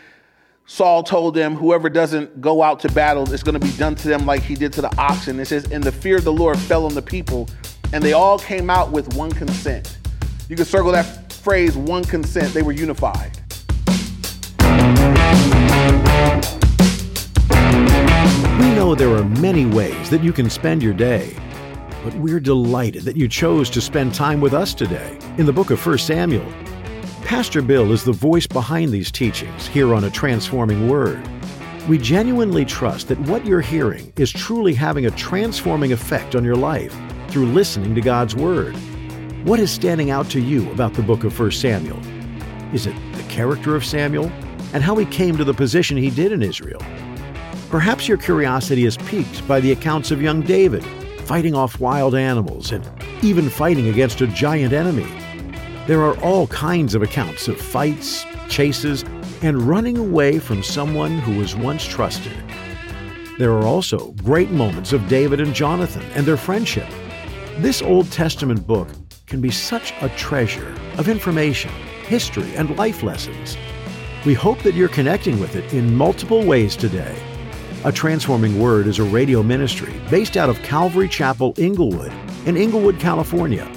Saul 0.67 1.01
told 1.01 1.33
them, 1.33 1.55
Whoever 1.55 1.89
doesn't 1.89 2.41
go 2.41 2.61
out 2.61 2.81
to 2.81 2.91
battle 2.91 3.31
is 3.33 3.41
going 3.41 3.59
to 3.59 3.65
be 3.65 3.71
done 3.77 3.95
to 3.95 4.07
them 4.07 4.25
like 4.25 4.43
he 4.43 4.53
did 4.53 4.73
to 4.73 4.81
the 4.81 4.95
oxen. 4.97 5.39
It 5.39 5.45
says, 5.45 5.71
And 5.71 5.83
the 5.83 5.91
fear 5.91 6.17
of 6.17 6.25
the 6.25 6.33
Lord 6.33 6.59
fell 6.59 6.85
on 6.85 6.93
the 6.93 7.01
people, 7.01 7.49
and 7.93 8.03
they 8.03 8.13
all 8.13 8.37
came 8.37 8.69
out 8.69 8.91
with 8.91 9.15
one 9.15 9.31
consent. 9.31 9.97
You 10.49 10.55
can 10.57 10.65
circle 10.65 10.91
that 10.91 11.31
phrase, 11.31 11.77
one 11.77 12.03
consent. 12.03 12.53
They 12.53 12.63
were 12.63 12.73
unified. 12.73 13.31
Know 18.87 18.95
there 18.95 19.17
are 19.17 19.25
many 19.41 19.65
ways 19.65 20.09
that 20.09 20.23
you 20.23 20.31
can 20.31 20.49
spend 20.49 20.81
your 20.81 20.93
day, 20.93 21.35
but 22.05 22.15
we're 22.15 22.39
delighted 22.39 23.01
that 23.01 23.17
you 23.17 23.27
chose 23.27 23.69
to 23.69 23.81
spend 23.81 24.13
time 24.13 24.39
with 24.39 24.53
us 24.53 24.73
today 24.73 25.19
in 25.37 25.45
the 25.45 25.51
book 25.51 25.71
of 25.71 25.85
1 25.85 25.97
Samuel. 25.97 26.49
Pastor 27.21 27.61
Bill 27.61 27.91
is 27.91 28.05
the 28.05 28.13
voice 28.13 28.47
behind 28.47 28.93
these 28.93 29.11
teachings 29.11 29.67
here 29.67 29.93
on 29.93 30.05
A 30.05 30.09
Transforming 30.09 30.87
Word. 30.87 31.21
We 31.89 31.97
genuinely 31.97 32.63
trust 32.63 33.09
that 33.09 33.19
what 33.21 33.45
you're 33.45 33.59
hearing 33.59 34.13
is 34.15 34.31
truly 34.31 34.73
having 34.73 35.05
a 35.05 35.11
transforming 35.11 35.91
effect 35.91 36.33
on 36.33 36.45
your 36.45 36.55
life 36.55 36.97
through 37.27 37.47
listening 37.47 37.93
to 37.93 37.99
God's 37.99 38.37
Word. 38.37 38.73
What 39.43 39.59
is 39.59 39.69
standing 39.69 40.11
out 40.11 40.29
to 40.29 40.39
you 40.39 40.71
about 40.71 40.93
the 40.93 41.03
book 41.03 41.25
of 41.25 41.37
1 41.37 41.51
Samuel? 41.51 41.99
Is 42.73 42.87
it 42.87 42.95
the 43.15 43.23
character 43.23 43.75
of 43.75 43.83
Samuel 43.83 44.31
and 44.71 44.81
how 44.81 44.95
he 44.95 45.05
came 45.07 45.35
to 45.35 45.43
the 45.43 45.53
position 45.53 45.97
he 45.97 46.09
did 46.09 46.31
in 46.31 46.41
Israel? 46.41 46.81
Perhaps 47.69 48.07
your 48.07 48.17
curiosity 48.17 48.85
is 48.85 48.95
piqued 48.95 49.45
by 49.45 49.59
the 49.59 49.73
accounts 49.73 50.11
of 50.11 50.21
young 50.21 50.41
David 50.41 50.85
fighting 51.25 51.53
off 51.53 51.81
wild 51.81 52.15
animals 52.15 52.71
and 52.71 52.89
even 53.21 53.49
fighting 53.49 53.89
against 53.89 54.21
a 54.21 54.27
giant 54.27 54.71
enemy. 54.71 55.07
There 55.85 56.01
are 56.01 56.17
all 56.21 56.47
kinds 56.47 56.95
of 56.95 57.01
accounts 57.01 57.49
of 57.49 57.59
fights, 57.59 58.25
chases, 58.47 59.03
and 59.41 59.61
running 59.61 59.97
away 59.97 60.39
from 60.39 60.63
someone 60.63 61.19
who 61.19 61.37
was 61.37 61.57
once 61.57 61.83
trusted. 61.83 62.31
There 63.37 63.51
are 63.51 63.65
also 63.65 64.13
great 64.23 64.49
moments 64.49 64.93
of 64.93 65.09
David 65.09 65.41
and 65.41 65.53
Jonathan 65.53 66.03
and 66.13 66.25
their 66.25 66.37
friendship. 66.37 66.87
This 67.57 67.81
Old 67.81 68.09
Testament 68.13 68.65
book 68.65 68.87
can 69.25 69.41
be 69.41 69.51
such 69.51 69.93
a 69.99 70.07
treasure 70.09 70.73
of 70.97 71.09
information, 71.09 71.71
history, 72.05 72.55
and 72.55 72.77
life 72.77 73.03
lessons. 73.03 73.57
We 74.25 74.33
hope 74.33 74.59
that 74.59 74.73
you're 74.73 74.87
connecting 74.87 75.37
with 75.41 75.57
it 75.57 75.73
in 75.73 75.93
multiple 75.93 76.45
ways 76.45 76.77
today. 76.77 77.21
A 77.85 77.91
Transforming 77.91 78.59
Word 78.59 78.87
is 78.87 78.97
a 78.97 79.03
radio 79.03 79.43
ministry 79.43 79.93
based 80.09 80.35
out 80.35 80.49
of 80.49 80.59
Calvary 80.63 81.07
Chapel, 81.07 81.53
Inglewood, 81.57 82.11
in 82.47 82.57
Inglewood, 82.57 82.99
California. 82.99 83.71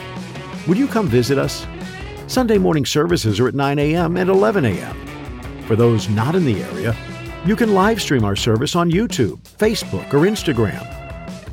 Would 0.66 0.78
you 0.78 0.88
come 0.88 1.06
visit 1.06 1.36
us? 1.36 1.66
Sunday 2.26 2.56
morning 2.56 2.86
services 2.86 3.38
are 3.38 3.48
at 3.48 3.54
9 3.54 3.78
a.m. 3.78 4.16
and 4.16 4.30
11 4.30 4.64
a.m. 4.64 4.96
For 5.66 5.76
those 5.76 6.08
not 6.08 6.34
in 6.34 6.46
the 6.46 6.62
area, 6.62 6.96
you 7.44 7.54
can 7.54 7.74
live 7.74 8.00
stream 8.00 8.24
our 8.24 8.36
service 8.36 8.74
on 8.74 8.90
YouTube, 8.90 9.38
Facebook, 9.58 10.14
or 10.14 10.20
Instagram. 10.20 10.86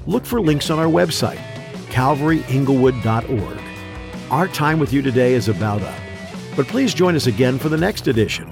Look 0.08 0.26
for 0.26 0.40
links 0.40 0.70
on 0.70 0.80
our 0.80 0.86
website, 0.86 1.42
calvaryinglewood.org. 1.90 3.60
Our 4.32 4.48
time 4.48 4.80
with 4.80 4.94
you 4.94 5.02
today 5.02 5.34
is 5.34 5.50
about 5.50 5.82
up, 5.82 6.00
but 6.56 6.66
please 6.68 6.94
join 6.94 7.16
us 7.16 7.28
again 7.28 7.60
for 7.60 7.68
the 7.68 7.78
next 7.78 8.08
edition 8.08 8.50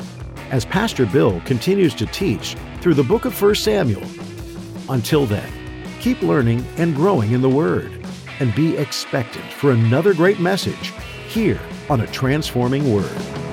as 0.52 0.66
Pastor 0.66 1.06
Bill 1.06 1.40
continues 1.42 1.96
to 1.96 2.06
teach 2.08 2.58
through 2.86 2.94
the 2.94 3.02
book 3.02 3.26
of 3.26 3.42
1 3.42 3.56
Samuel. 3.56 4.04
Until 4.90 5.26
then, 5.26 5.52
keep 6.00 6.22
learning 6.22 6.64
and 6.78 6.96
growing 6.96 7.32
in 7.32 7.42
the 7.42 7.50
Word 7.50 8.06
and 8.40 8.54
be 8.54 8.78
expectant 8.78 9.52
for 9.54 9.72
another 9.72 10.14
great 10.14 10.40
message 10.40 10.94
here 11.28 11.60
on 11.90 12.02
A 12.02 12.06
Transforming 12.06 12.94
Word. 12.94 13.45